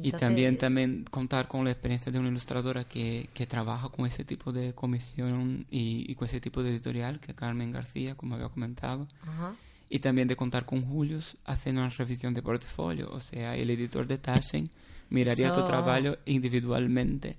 [0.00, 4.24] Y también, también contar con la experiencia de una ilustradora que, que trabaja con ese
[4.24, 8.36] tipo de comisión y, y con ese tipo de editorial, que es Carmen García, como
[8.36, 9.08] había comentado.
[9.22, 9.54] Ajá.
[9.90, 13.10] Y también de contar con Julius haciendo una revisión de portafolio.
[13.10, 14.70] O sea, el editor de Taschen
[15.10, 17.36] miraría tu trabajo individualmente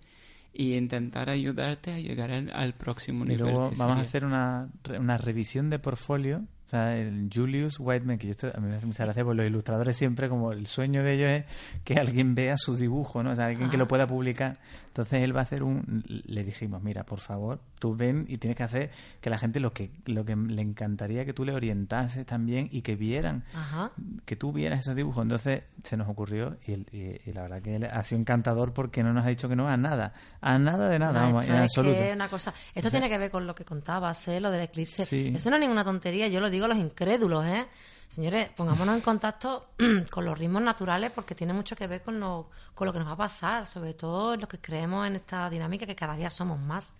[0.52, 3.46] y intentar ayudarte a llegar al, al próximo Y nivel.
[3.46, 4.68] luego que vamos a hacer una,
[5.00, 6.44] una revisión de portfolio.
[6.70, 9.36] O sea, el Julius Whiteman, que yo esto- a mí me hace mucha gracia, pues
[9.36, 11.46] los ilustradores siempre, como el sueño de ellos es
[11.84, 13.32] que alguien vea su dibujo, ¿no?
[13.32, 14.58] O sea, alguien que lo pueda publicar.
[15.00, 16.04] Entonces él va a hacer un...
[16.08, 18.92] Le dijimos, mira, por favor, tú ven y tienes que hacer
[19.22, 22.82] que la gente lo que, lo que le encantaría que tú le orientases también y
[22.82, 23.92] que vieran Ajá.
[24.26, 25.24] que tú vieras esos dibujos.
[25.24, 29.02] Entonces se nos ocurrió y, y- y la verdad que él ha sido encantador porque
[29.04, 31.54] no nos ha dicho que no a nada, a nada de nada, No, vamos, esto
[31.54, 31.96] en es absoluto.
[32.02, 32.54] que una cosa.
[32.76, 34.42] Esto tiene que ver con lo que contabas, ¿eh?
[34.42, 35.06] lo del eclipse.
[35.06, 35.32] Sí.
[35.34, 37.66] Eso no es ninguna tontería, yo lo digo a los incrédulos, ¿eh?
[38.10, 39.70] Señores, pongámonos en contacto
[40.12, 43.08] con los ritmos naturales porque tiene mucho que ver con lo, con lo que nos
[43.08, 46.60] va a pasar, sobre todo los que creemos en esta dinámica que cada día somos
[46.60, 46.96] más.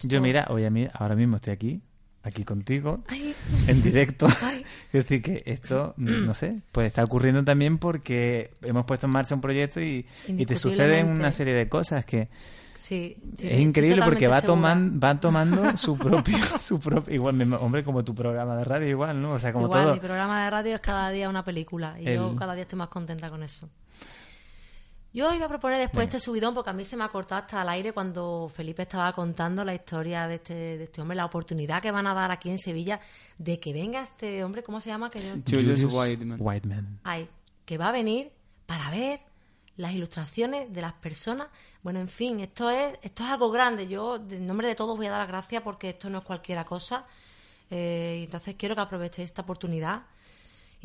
[0.00, 1.82] Yo mira, hoy a mí, ahora mismo estoy aquí
[2.26, 3.34] aquí contigo, Ay,
[3.66, 4.26] en directo.
[4.42, 4.64] ay.
[4.92, 9.34] Es decir, que esto, no sé, pues está ocurriendo también porque hemos puesto en marcha
[9.34, 12.28] un proyecto y, y te suceden una serie de cosas que
[12.76, 17.82] Sí, sí, es increíble porque va, toman, va tomando su propio, su propio, igual, hombre,
[17.82, 19.32] como tu programa de radio, igual, ¿no?
[19.32, 19.94] O sea, como Igual, todo.
[19.94, 22.88] mi programa de radio es cada día una película y yo cada día estoy más
[22.88, 23.70] contenta con eso.
[25.16, 27.62] Yo iba a proponer después este subidón porque a mí se me ha cortado hasta
[27.62, 31.80] el aire cuando Felipe estaba contando la historia de este, de este hombre, la oportunidad
[31.80, 33.00] que van a dar aquí en Sevilla
[33.38, 35.10] de que venga este hombre, ¿cómo se llama?
[35.10, 35.32] Que yo...
[35.48, 36.36] Julius Weidman.
[36.38, 37.00] Whiteman.
[37.02, 37.30] Ay,
[37.64, 38.30] que va a venir
[38.66, 39.20] para ver
[39.78, 41.48] las ilustraciones de las personas.
[41.82, 43.88] Bueno, en fin, esto es, esto es algo grande.
[43.88, 46.64] Yo, en nombre de todos, voy a dar las gracias porque esto no es cualquiera
[46.64, 47.06] cosa.
[47.70, 50.02] Eh, entonces quiero que aprovechéis esta oportunidad.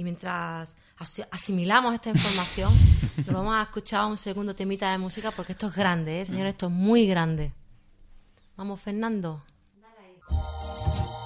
[0.02, 2.74] Y mientras asi- asimilamos esta información,
[3.18, 6.26] nos vamos a escuchar un segundo temita de música porque esto es grande, ¿eh?
[6.26, 7.52] señores, esto es muy grande.
[8.58, 9.43] Vamos, Fernando.
[10.34, 11.20] Our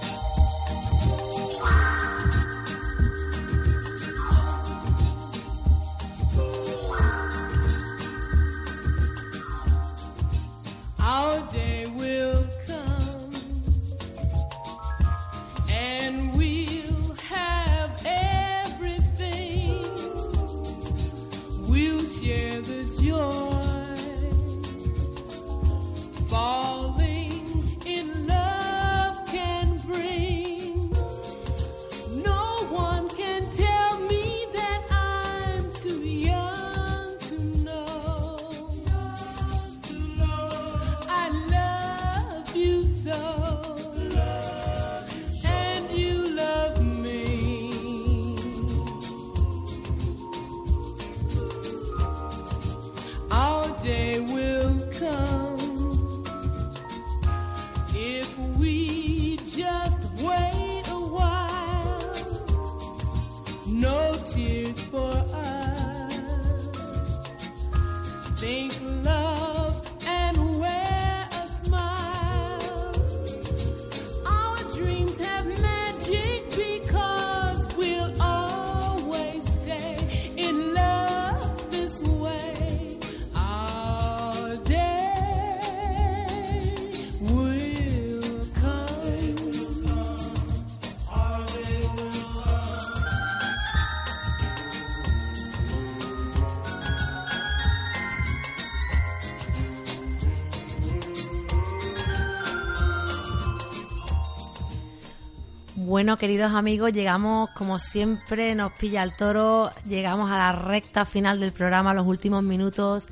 [105.96, 111.40] Bueno, queridos amigos, llegamos, como siempre, nos pilla el toro, llegamos a la recta final
[111.40, 113.08] del programa, los últimos minutos,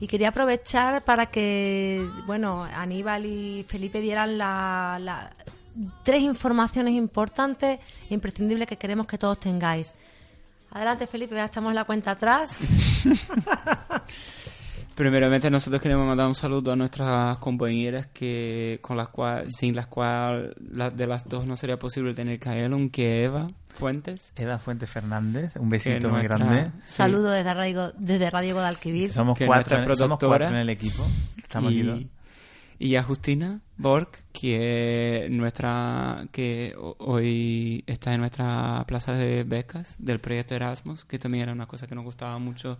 [0.00, 5.30] y quería aprovechar para que, bueno, Aníbal y Felipe dieran la,
[6.04, 7.78] tres informaciones importantes
[8.08, 9.92] e imprescindibles que queremos que todos tengáis.
[10.70, 12.56] Adelante, Felipe, ya estamos en la cuenta atrás.
[14.94, 19.86] Primeramente nosotros queremos mandar un saludo a nuestras compañeras que con las cuales sin las
[19.86, 24.90] cuales la- de las dos no sería posible tener Kaelon que Eva Fuentes Eva Fuentes
[24.90, 26.70] Fernández, un besito muy nuestra- grande.
[26.84, 29.12] sí, Saludo desde Radio, desde Radio Guadalquivir.
[29.14, 31.02] Somos Que cuatro, en- somos cuatro en el equipo.
[31.38, 31.98] Estamos aquí dos.
[31.98, 32.10] y,
[32.78, 39.96] y a Justina Borg que nuestra que ho- hoy está en nuestra plaza de becas
[39.98, 42.78] del proyecto Erasmus que también era una cosa que nos gustaba mucho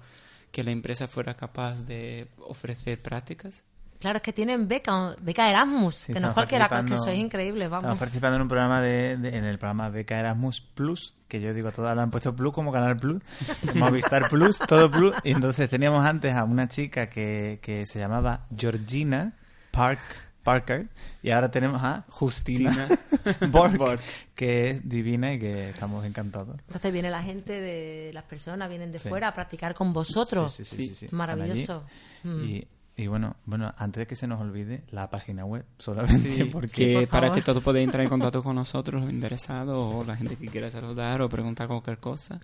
[0.53, 3.65] que la empresa fuera capaz de ofrecer prácticas
[3.99, 7.05] Claro, es que tienen beca, beca Erasmus, Sí, que no es estamos cualquiera, que participando-
[7.05, 7.99] sois increíbles, Estamos vamos.
[8.01, 11.71] participando en un programa de, de- en el programa Beca Erasmus Plus, que yo digo,
[11.71, 13.23] todas le han puesto Plus como Canal Plus,
[13.77, 15.15] Movistar Plus, todo Plus.
[15.23, 19.35] Y entonces teníamos antes a una chica que, que se llamaba Georgina
[19.71, 20.01] Park,
[20.43, 20.89] Parker
[21.23, 22.89] y ahora tenemos a Justina
[23.51, 24.01] Borg, Borg.
[24.35, 26.59] que es divina y que estamos encantados.
[26.67, 29.09] Entonces viene la gente de las personas, vienen de Sí.
[29.09, 30.53] fuera a practicar con vosotros.
[30.53, 31.09] Sí, sí, sí, sí, sí.
[31.15, 31.85] Maravilloso.
[32.25, 32.45] Mm.
[32.45, 36.45] Y, y bueno, bueno, antes de que se nos olvide, la página web, solamente Sí,
[36.45, 36.69] porque...
[36.69, 40.17] que por para que todos podáis entrar en contacto con nosotros, los interesados o la
[40.17, 42.41] gente que quiera saludar o preguntar cualquier cosa,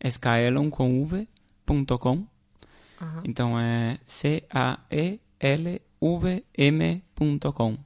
[0.00, 2.26] es kaelon.com.
[2.98, 3.20] Ajá.
[3.24, 4.00] Entonces,
[6.00, 7.76] C-A-E-L-V-M.com.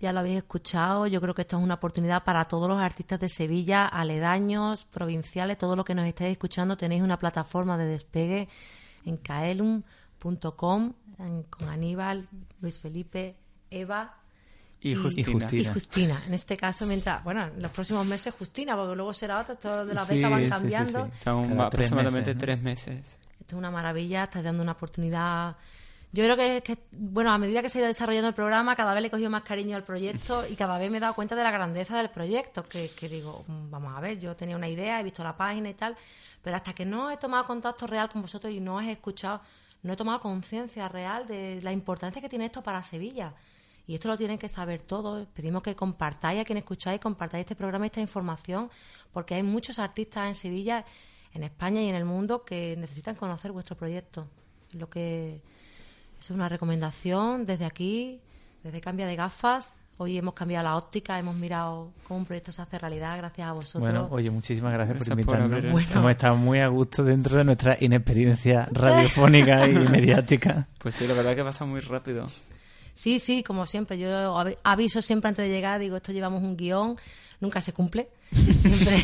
[0.00, 3.18] Ya lo habéis escuchado, yo creo que esto es una oportunidad para todos los artistas
[3.18, 8.48] de Sevilla, aledaños, provinciales, todo lo que nos estéis escuchando, tenéis una plataforma de despegue
[9.04, 10.92] en caelum.com
[11.50, 12.28] con Aníbal,
[12.60, 13.34] Luis Felipe,
[13.70, 14.14] Eva
[14.80, 15.20] Y Y- Justina.
[15.28, 15.60] y Justina.
[15.62, 16.22] y Justina.
[16.28, 19.84] En este caso, mientras, bueno, en los próximos meses Justina, porque luego será otra, esto
[19.84, 21.06] de la Sí, van sí, sí, cambiando.
[21.06, 21.10] sí.
[21.24, 22.40] Son Cada tres aproximadamente meses, ¿no?
[22.40, 23.18] tres meses.
[23.40, 25.56] Esto es una maravilla, estás dando una oportunidad
[26.10, 29.02] Yo creo que, bueno, a medida que se ha ido desarrollando el programa, cada vez
[29.02, 31.44] le he cogido más cariño al proyecto y cada vez me he dado cuenta de
[31.44, 32.62] la grandeza del proyecto.
[32.66, 35.74] Que, digo, mm, vamos a ver, yo tenía una idea, he visto la página y
[35.74, 35.96] tal,
[36.42, 39.42] pero hasta que no he tomado contacto real con vosotros y no os he escuchado,
[39.82, 43.34] no he tomado conciencia real de la importancia que tiene esto para Sevilla.
[43.86, 45.26] Y esto lo tienen que saber todos.
[45.28, 48.70] Pedimos que compartáis a quien escucháis, compartáis este programa, esta información,
[49.12, 50.84] porque hay muchos artistas en Sevilla,
[51.32, 54.26] en España y en el mundo que necesitan conocer vuestro proyecto.
[54.72, 55.40] Lo que
[56.20, 58.20] es una recomendación desde aquí,
[58.62, 59.76] desde Cambia de Gafas.
[60.00, 63.52] Hoy hemos cambiado la óptica, hemos mirado cómo un proyecto se hace realidad gracias a
[63.52, 63.82] vosotros.
[63.82, 65.72] Bueno, oye, muchísimas gracias, Gracias por por invitarnos.
[65.72, 65.90] Bueno.
[65.92, 70.68] Hemos estado muy a gusto dentro de nuestra inexperiencia radiofónica y mediática.
[70.78, 72.28] Pues sí, la verdad que pasa muy rápido.
[72.98, 73.96] Sí, sí, como siempre.
[73.96, 76.96] Yo avi- aviso siempre antes de llegar, digo, esto llevamos un guion,
[77.40, 78.08] nunca se cumple.
[78.32, 79.02] Siempre.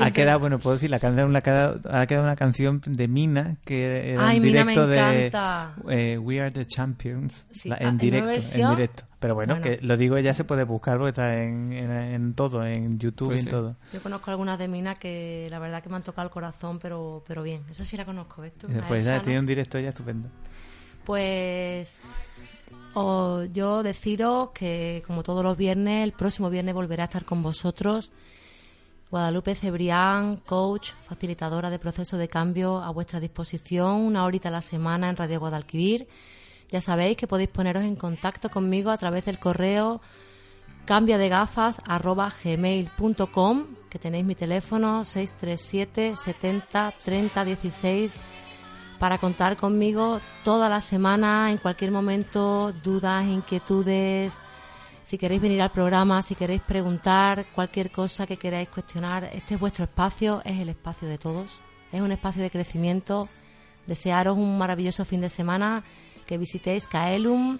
[0.00, 1.80] Ha quedado, bueno, puedo decir, la canción, ha quedado
[2.22, 5.74] una canción de Mina que era Ay, en Mina me directo de encanta.
[5.88, 9.02] eh, We Are the Champions Sí, la- ah, ¿en en directo, en directo.
[9.18, 9.62] Pero bueno, Bueno.
[9.78, 13.28] que lo digo ya se puede buscar porque está en, en, en todo, en YouTube
[13.28, 13.50] Pues y en sí.
[13.50, 13.76] todo.
[13.94, 17.24] Yo conozco algunas de Mina que la verdad que me han tocado el corazón, pero,
[17.26, 17.62] pero bien.
[17.70, 18.68] Esa sí la conozco, ¿ves tú?
[18.68, 20.28] Después esa ya tiene un directo ya estupendo.
[21.04, 21.98] Pues
[23.52, 28.12] yo deciros que como todos los viernes, el próximo viernes volveré a estar con vosotros.
[29.10, 34.62] Guadalupe Cebrián, coach, facilitadora de proceso de cambio a vuestra disposición, una horita a la
[34.62, 36.08] semana en Radio Guadalquivir.
[36.70, 40.00] Ya sabéis que podéis poneros en contacto conmigo a través del correo
[40.86, 48.45] cambiadegafas@gmail.com, que tenéis mi teléfono 637 70 30 16
[48.98, 54.38] para contar conmigo toda la semana, en cualquier momento, dudas, inquietudes,
[55.06, 59.60] si queréis venir al programa, si queréis preguntar, cualquier cosa que queráis cuestionar, este es
[59.60, 61.60] vuestro espacio, es el espacio de todos,
[61.92, 63.28] es un espacio de crecimiento.
[63.86, 65.84] Desearos un maravilloso fin de semana,
[66.26, 67.58] que visitéis Caelum,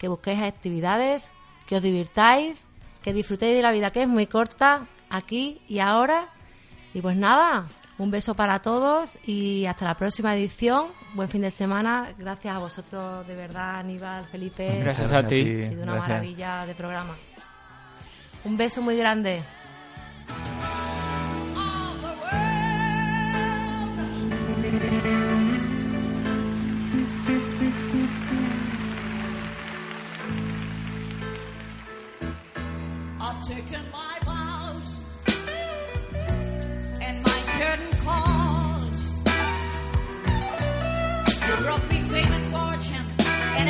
[0.00, 1.30] que busquéis actividades,
[1.68, 2.66] que os divirtáis,
[3.02, 6.26] que disfrutéis de la vida que es muy corta, aquí y ahora.
[6.92, 7.66] Y pues nada,
[7.98, 10.86] un beso para todos y hasta la próxima edición.
[11.14, 12.08] Buen fin de semana.
[12.18, 14.80] Gracias a vosotros, de verdad, Aníbal, Felipe.
[14.80, 15.60] Gracias a ti.
[15.62, 16.08] Ha sido una Gracias.
[16.08, 17.14] maravilla de programa.
[18.44, 19.42] Un beso muy grande.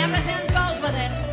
[0.01, 1.30] Everything goes with it.